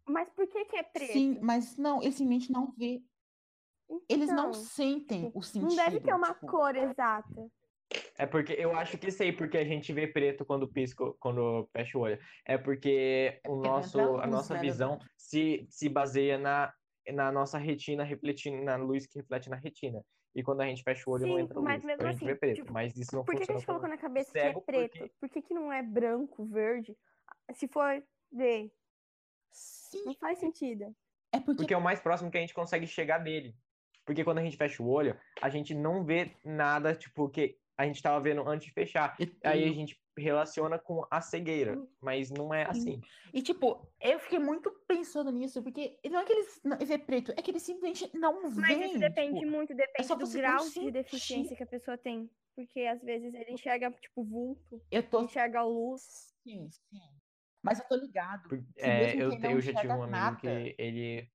Mas 0.08 0.30
por 0.30 0.48
que 0.48 0.66
que 0.66 0.78
é 0.78 0.84
preto? 0.84 1.12
Sim, 1.12 1.40
mas 1.42 1.78
não, 1.78 2.02
eles 2.02 2.16
simplesmente 2.16 2.52
não 2.52 2.72
vê. 2.72 3.04
Eles 4.10 4.30
não 4.30 4.50
Então, 4.50 4.54
sentem 4.54 5.32
o 5.34 5.42
sentido. 5.42 5.70
Não 5.70 5.76
deve 5.76 6.00
ter 6.02 6.14
uma 6.14 6.34
tipo, 6.34 6.48
cor 6.48 6.76
exata. 6.76 7.52
É 8.18 8.26
porque 8.26 8.54
eu 8.54 8.76
acho 8.76 8.98
que 8.98 9.10
sei 9.12 9.32
porque 9.32 9.58
a 9.58 9.64
gente 9.64 9.94
vê 9.94 10.08
preto 10.08 10.44
quando 10.46 10.68
pisco, 10.68 11.16
quando 11.20 11.70
fecha 11.72 11.98
o 11.98 12.02
olho. 12.02 12.20
É 12.46 12.58
porque 12.58 13.40
o 13.46 13.50
porque 13.50 13.68
não 13.68 13.76
nosso, 13.76 14.00
entra 14.00 14.24
a 14.24 14.28
nossa 14.28 14.54
né, 14.56 14.60
visão 14.62 15.00
se, 15.16 15.66
se 15.70 15.88
baseia 15.88 16.38
na 16.38 16.74
na 17.14 17.32
nossa 17.32 17.58
retina, 17.58 18.04
refletindo 18.04 18.62
na 18.66 18.76
luz 18.76 19.08
que 19.08 19.20
reflete 19.20 19.50
na 19.50 19.56
retina. 19.56 20.04
E 20.36 20.44
quando 20.44 20.60
a 20.60 20.66
gente 20.66 20.84
fecha 20.84 21.10
o 21.10 21.14
olho, 21.14 21.26
não 21.26 21.36
Sim, 21.38 21.42
entra 21.44 21.62
mas 21.62 21.76
luz. 21.82 21.86
mesmo 21.86 21.94
então 22.02 22.08
a 22.08 22.12
gente 22.12 22.18
assim, 22.18 22.26
vê 22.26 22.36
preto. 22.36 22.56
tipo, 22.58 22.74
mas 22.74 22.98
isso 22.98 23.16
não 23.16 23.24
Por 23.24 23.36
que, 23.36 23.46
que 23.46 23.52
a 23.54 23.56
gente 23.56 23.66
colocou 23.66 23.88
na 23.88 23.98
cabeça 23.98 24.30
que 24.34 24.38
é 24.38 24.54
preto? 24.54 24.98
porque- 25.00 25.12
Por 25.22 25.30
que, 25.30 25.42
que 25.42 25.54
não 25.54 25.72
é 25.72 25.82
branco, 25.82 26.46
verde? 26.46 26.98
Se 27.54 27.66
for 27.70 28.04
ver, 28.30 28.70
Sim, 29.50 30.04
não 30.06 30.14
faz 30.16 30.38
sentido. 30.40 30.94
é 31.32 31.40
porque, 31.40 31.60
Porque 31.60 31.74
é 31.74 31.78
o 31.78 31.82
mais 31.82 32.02
próximo 32.02 32.30
que 32.30 32.38
a 32.38 32.42
gente 32.42 32.54
consegue 32.54 32.86
chegar 32.86 33.20
dele. 33.20 33.56
Porque 34.08 34.24
quando 34.24 34.38
a 34.38 34.42
gente 34.44 34.56
fecha 34.56 34.82
o 34.82 34.88
olho, 34.90 35.20
a 35.42 35.50
gente 35.50 35.76
não 35.76 36.06
vê 36.06 36.32
nada, 36.46 36.96
tipo, 36.96 37.28
que 37.28 37.60
a 37.78 37.86
gente 37.86 38.02
tava 38.02 38.22
vendo 38.22 38.42
antes 38.48 38.66
de 38.68 38.74
fechar. 38.74 39.18
eu 39.20 39.28
Aí 39.44 39.66
a 39.66 39.74
gente 39.74 40.02
relaciona 40.18 40.80
com 40.80 41.06
a 41.12 41.20
cegueira. 41.20 41.78
Mas 42.02 42.32
não 42.32 42.54
é 42.54 42.64
assim. 42.64 43.02
E, 43.34 43.42
tipo, 43.42 43.86
eu 44.00 44.18
fiquei 44.18 44.40
muito 44.40 44.72
pensando 44.88 45.30
nisso, 45.30 45.62
porque 45.62 46.00
não 46.10 46.22
é 46.22 46.24
que 46.26 46.32
eles 46.32 46.62
não 46.64 46.78
vê 46.78 46.98
preto, 46.98 47.34
é 47.36 47.42
que 47.42 47.52
eles 47.52 47.64
simplesmente 47.64 48.10
não 48.18 48.42
Mas 48.50 48.78
veem. 48.78 48.86
isso 48.92 49.00
depende 49.00 49.42
tipo, 49.42 49.52
muito, 49.52 49.76
depende 49.76 50.08
só 50.08 50.16
do 50.16 50.28
grau 50.32 50.64
de 50.64 50.72
sentir. 50.72 50.92
deficiência 50.92 51.56
que 51.56 51.64
a 51.64 51.68
pessoa 51.68 51.98
tem. 51.98 52.30
Porque 52.56 52.80
às 52.82 53.02
vezes 53.04 53.34
ele 53.34 53.52
enxerga, 53.52 53.92
tipo, 53.92 54.24
vulto, 54.24 54.82
eu 54.90 55.04
tô. 55.04 55.22
enxerga 55.26 55.60
a 55.60 55.64
luz. 55.66 56.34
Sim, 56.42 56.68
sim. 56.72 57.02
Mas 57.62 57.80
eu 57.80 57.86
tô 57.88 57.96
ligado. 57.98 58.66
É, 58.78 59.00
mesmo 59.00 59.22
eu, 59.22 59.30
quem 59.32 59.40
te- 59.40 59.44
não 59.44 59.52
eu 59.52 59.62
já 59.62 59.74
tive 59.74 59.88
um 59.94 60.02
amigo 60.02 60.10
nada- 60.10 60.38
que 60.38 60.76
ele 60.80 61.30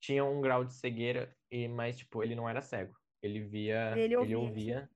tinha 0.00 0.24
um 0.24 0.40
grau 0.40 0.64
de 0.64 0.72
cegueira, 0.74 1.36
e, 1.50 1.68
mas, 1.68 1.96
tipo, 1.98 2.22
ele 2.22 2.34
não 2.34 2.48
era 2.48 2.62
cego. 2.62 2.96
Ele 3.22 3.40
via. 3.40 3.92
Ele 3.98 4.14
Ele 4.14 4.16
ouvia, 4.16 4.38
ouvia. 4.38 4.90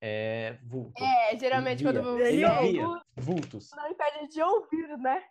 é, 0.00 0.58
vulto. 0.64 1.02
É, 1.02 1.38
geralmente 1.38 1.84
Ele 1.84 1.92
quando 1.92 2.16
via, 2.16 2.24
você 2.26 2.32
Ele 2.32 2.44
ouve, 2.46 2.72
via 2.72 3.02
vultos. 3.16 3.70
não 3.72 3.88
impede 3.90 4.28
de 4.28 4.42
ouvir, 4.42 4.98
né? 4.98 5.24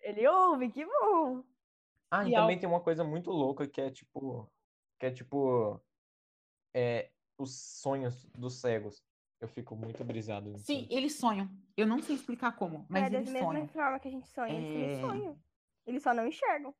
Ele 0.00 0.26
ouve, 0.26 0.70
que 0.70 0.84
bom. 0.84 1.44
Ah, 2.10 2.26
e 2.26 2.30
E 2.32 2.34
ao- 2.34 2.42
também 2.44 2.58
tem 2.58 2.68
uma 2.68 2.80
coisa 2.80 3.04
muito 3.04 3.30
louca 3.30 3.66
que 3.68 3.80
é 3.80 3.90
tipo. 3.90 4.50
Que 4.98 5.06
é 5.06 5.10
tipo. 5.10 5.80
É, 6.74 7.10
os 7.38 7.54
sonhos 7.80 8.24
dos 8.30 8.60
cegos. 8.60 9.02
Eu 9.40 9.46
fico 9.48 9.76
muito 9.76 10.02
brisado 10.04 10.50
nisso. 10.50 10.64
Sim, 10.64 10.88
eles 10.90 11.16
sonham. 11.16 11.48
Eu 11.76 11.86
não 11.86 12.02
sei 12.02 12.16
explicar 12.16 12.56
como, 12.56 12.84
mas 12.88 13.04
é 13.04 13.10
da 13.10 13.18
eles 13.18 13.30
mesma 13.30 13.48
sonham. 13.52 13.68
forma 13.68 14.00
que 14.00 14.08
a 14.08 14.10
gente 14.10 14.28
sonha, 14.28 14.52
eles 14.58 14.98
É. 14.98 15.00
sonham. 15.00 15.38
Eles 15.86 16.02
só 16.02 16.12
não 16.12 16.26
enxergam. 16.26 16.74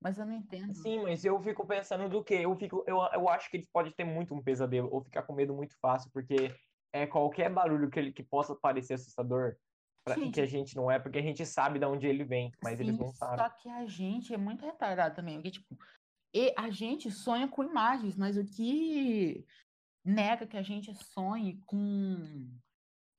Mas 0.00 0.18
eu 0.18 0.24
não 0.24 0.34
entendo. 0.34 0.74
Sim, 0.74 1.02
mas 1.02 1.24
eu 1.24 1.38
fico 1.42 1.66
pensando 1.66 2.08
do 2.08 2.24
quê? 2.24 2.36
Eu, 2.42 2.56
fico, 2.56 2.82
eu, 2.86 2.96
eu 3.12 3.28
acho 3.28 3.50
que 3.50 3.58
eles 3.58 3.68
podem 3.70 3.92
ter 3.92 4.04
muito 4.04 4.34
um 4.34 4.42
pesadelo 4.42 4.88
ou 4.90 5.02
ficar 5.02 5.22
com 5.22 5.34
medo 5.34 5.54
muito 5.54 5.78
fácil, 5.78 6.10
porque 6.10 6.54
é 6.92 7.06
qualquer 7.06 7.52
barulho 7.52 7.90
que, 7.90 7.98
ele, 7.98 8.12
que 8.12 8.22
possa 8.22 8.54
parecer 8.54 8.94
assustador, 8.94 9.56
pra, 10.04 10.14
Gente. 10.14 10.34
que 10.34 10.40
a 10.40 10.46
gente 10.46 10.74
não 10.74 10.90
é, 10.90 10.98
porque 10.98 11.18
a 11.18 11.22
gente 11.22 11.44
sabe 11.44 11.78
de 11.78 11.84
onde 11.84 12.06
ele 12.06 12.24
vem, 12.24 12.50
mas 12.62 12.80
eles 12.80 12.96
Sim, 12.96 13.02
não 13.02 13.12
sabem. 13.12 13.38
Só 13.38 13.50
que 13.50 13.68
a 13.68 13.86
gente 13.86 14.32
é 14.32 14.38
muito 14.38 14.64
retardado 14.64 15.14
também. 15.14 15.36
Porque, 15.36 15.50
tipo, 15.50 15.76
e 16.34 16.54
a 16.56 16.70
gente 16.70 17.10
sonha 17.10 17.48
com 17.48 17.62
imagens, 17.62 18.16
mas 18.16 18.36
o 18.36 18.44
que 18.44 19.44
nega 20.04 20.46
que 20.46 20.56
a 20.56 20.62
gente 20.62 20.94
sonhe 20.94 21.60
com, 21.66 22.48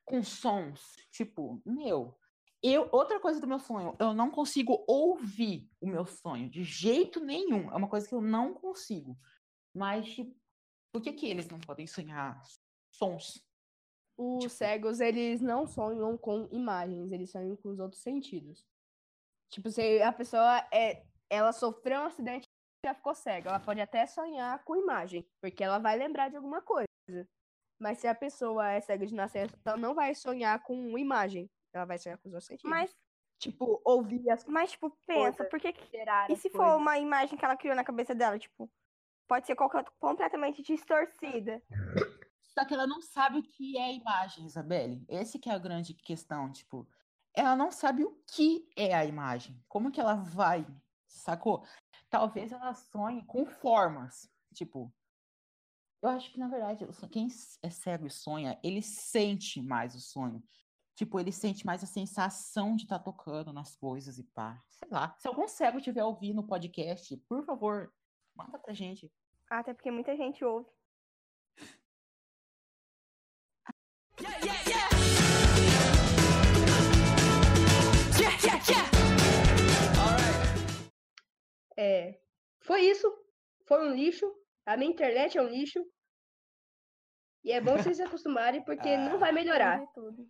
com 0.06 0.24
sons? 0.24 0.96
Tipo, 1.12 1.62
meu. 1.66 2.18
Eu, 2.64 2.88
outra 2.92 3.20
coisa 3.20 3.42
do 3.42 3.48
meu 3.48 3.60
sonho, 3.60 3.96
eu 4.00 4.14
não 4.14 4.30
consigo 4.30 4.84
ouvir 4.88 5.68
o 5.82 5.88
meu 5.88 6.06
sonho 6.06 6.50
de 6.50 6.64
jeito 6.64 7.20
nenhum. 7.20 7.72
É 7.72 7.76
uma 7.76 7.90
coisa 7.90 8.08
que 8.08 8.14
eu 8.14 8.22
não 8.22 8.54
consigo. 8.54 9.18
Mas, 9.76 10.06
tipo, 10.14 10.36
por 10.94 11.02
que, 11.02 11.14
que 11.14 11.26
eles 11.26 11.48
não 11.48 11.60
podem 11.60 11.88
sonhar 11.88 12.40
sons? 12.94 13.44
Os 14.18 14.44
Tipo- 14.44 14.50
cegos, 14.54 15.00
eles 15.00 15.42
não 15.42 15.66
sonham 15.66 16.16
com 16.18 16.48
imagens, 16.52 17.12
eles 17.12 17.32
sonham 17.32 17.56
com 17.56 17.70
os 17.70 17.80
outros 17.80 18.02
sentidos. 18.02 18.64
Tipo, 19.50 19.72
se 19.72 20.02
a 20.02 20.14
pessoa 20.14 20.60
é, 20.72 21.04
ela 21.30 21.52
sofreu 21.52 22.02
um 22.02 22.06
acidente 22.06 22.46
e 22.46 22.88
já 22.88 22.94
ficou 22.94 23.16
cega, 23.16 23.50
ela 23.50 23.60
pode 23.60 23.82
até 23.82 24.06
sonhar 24.06 24.64
com 24.64 24.76
imagem, 24.76 25.28
porque 25.42 25.64
ela 25.64 25.80
vai 25.80 25.98
lembrar 25.98 26.30
de 26.30 26.36
alguma 26.36 26.62
coisa. 26.62 26.88
Mas 27.82 27.98
se 27.98 28.08
a 28.08 28.14
pessoa 28.14 28.70
é 28.72 28.80
cega 28.82 29.06
de 29.08 29.16
nascença, 29.16 29.58
ela 29.66 29.78
não 29.78 29.96
vai 29.96 30.14
sonhar 30.14 30.62
com 30.62 30.96
imagem, 30.98 31.50
ela 31.74 31.86
vai 31.86 31.98
sonhar 31.98 32.18
com 32.18 32.30
os 32.30 32.46
sentidos. 32.46 32.70
Mas, 32.70 32.96
tipo, 33.40 33.82
ouvir 33.86 34.30
as 34.30 34.46
mas 34.46 34.72
tipo, 34.72 34.90
pensa, 35.06 35.38
Coisa. 35.38 35.50
por 35.50 35.60
que 35.60 35.74
que... 35.74 35.86
cheirar 35.88 36.30
E 36.32 36.36
se 36.36 36.50
for 36.50 36.76
uma 36.76 36.98
imagem 36.98 37.38
que 37.38 37.46
ela 37.46 37.58
criou 37.58 37.76
na 37.76 37.84
cabeça 37.84 38.14
dela, 38.14 38.38
tipo, 38.38 38.70
pode 39.28 39.48
ser 39.48 39.56
qualquer- 39.56 39.86
completamente 40.00 40.62
distorcida. 40.62 41.62
Só 42.42 42.66
que 42.66 42.74
ela 42.74 42.86
não 42.86 43.02
sabe 43.02 43.40
o 43.40 43.44
que 43.44 43.78
é 43.78 43.94
imagem, 43.94 44.46
Isabelle. 44.46 45.06
Esse 45.08 45.40
que 45.40 45.50
é 45.50 45.54
a 45.54 45.60
grande 45.60 45.94
questão, 45.94 46.52
tipo, 46.52 46.88
ela 47.34 47.56
não 47.56 47.72
sabe 47.72 48.04
o 48.04 48.22
que 48.28 48.70
é 48.76 48.94
a 48.94 49.06
imagem. 49.06 49.64
Como 49.70 49.92
que 49.92 50.02
ela 50.02 50.16
vai, 50.16 50.68
sacou? 51.08 51.66
Talvez 52.10 52.52
ela 52.52 52.74
sonhe 52.74 53.26
com 53.26 53.46
formas, 53.46 54.30
tipo, 54.54 54.94
eu 56.02 56.10
acho 56.10 56.32
que 56.32 56.40
na 56.40 56.48
verdade, 56.48 56.86
quem 57.10 57.28
é 57.62 57.70
cego 57.70 58.08
e 58.08 58.10
sonha, 58.10 58.60
ele 58.64 58.82
sente 58.82 59.62
mais 59.62 59.96
o 59.96 60.00
sonho. 60.00 60.44
Tipo, 61.02 61.20
ele 61.20 61.32
sente 61.32 61.66
mais 61.66 61.84
a 61.84 61.88
sensação 61.88 62.76
de 62.76 62.84
estar 62.84 63.00
tocando 63.00 63.52
nas 63.52 63.76
coisas 63.76 64.20
e 64.20 64.24
pá. 64.24 64.64
Sei 64.70 64.88
lá. 64.92 65.16
Se 65.18 65.28
algum 65.28 65.48
cego 65.48 65.80
estiver 65.80 66.04
ouvindo 66.04 66.42
o 66.42 66.48
podcast, 66.48 67.18
por 67.28 67.44
favor, 67.44 67.92
manda 68.36 68.60
pra 68.60 68.72
gente. 68.72 69.12
Até 69.50 69.74
porque 69.74 69.90
muita 69.90 70.16
gente 70.16 70.46
ouve. 70.46 70.70
É, 81.76 82.22
foi 82.60 82.82
isso. 82.82 83.12
Foi 83.66 83.90
um 83.90 83.96
lixo. 83.96 84.32
A 84.68 84.78
minha 84.78 84.92
internet 84.92 85.36
é 85.36 85.42
um 85.42 85.50
lixo. 85.50 85.84
E 87.44 87.52
é 87.52 87.60
bom 87.60 87.78
vocês 87.78 87.98
se 87.98 88.04
acostumarem, 88.04 88.64
porque 88.64 88.88
ah, 88.88 89.10
não 89.10 89.18
vai 89.18 89.32
melhorar. 89.32 89.82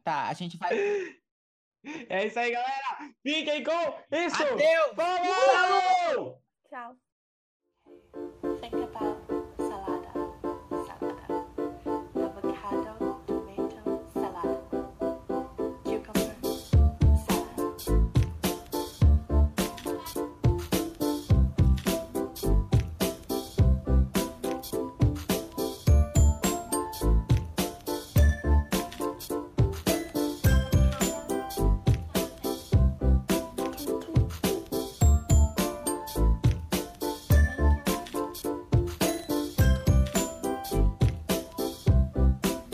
Tá, 0.04 0.30
a 0.30 0.34
gente 0.34 0.58
vai. 0.58 0.71
É 2.10 2.28
isso 2.28 2.39
aí, 2.39 2.52
galera. 2.52 3.12
Fiquem 3.24 3.63
com 3.63 3.71
isso. 4.15 4.43
Adeus. 4.43 4.95
Falou! 4.95 6.41
Tchau. 6.69 6.95
Tchau. 8.60 9.31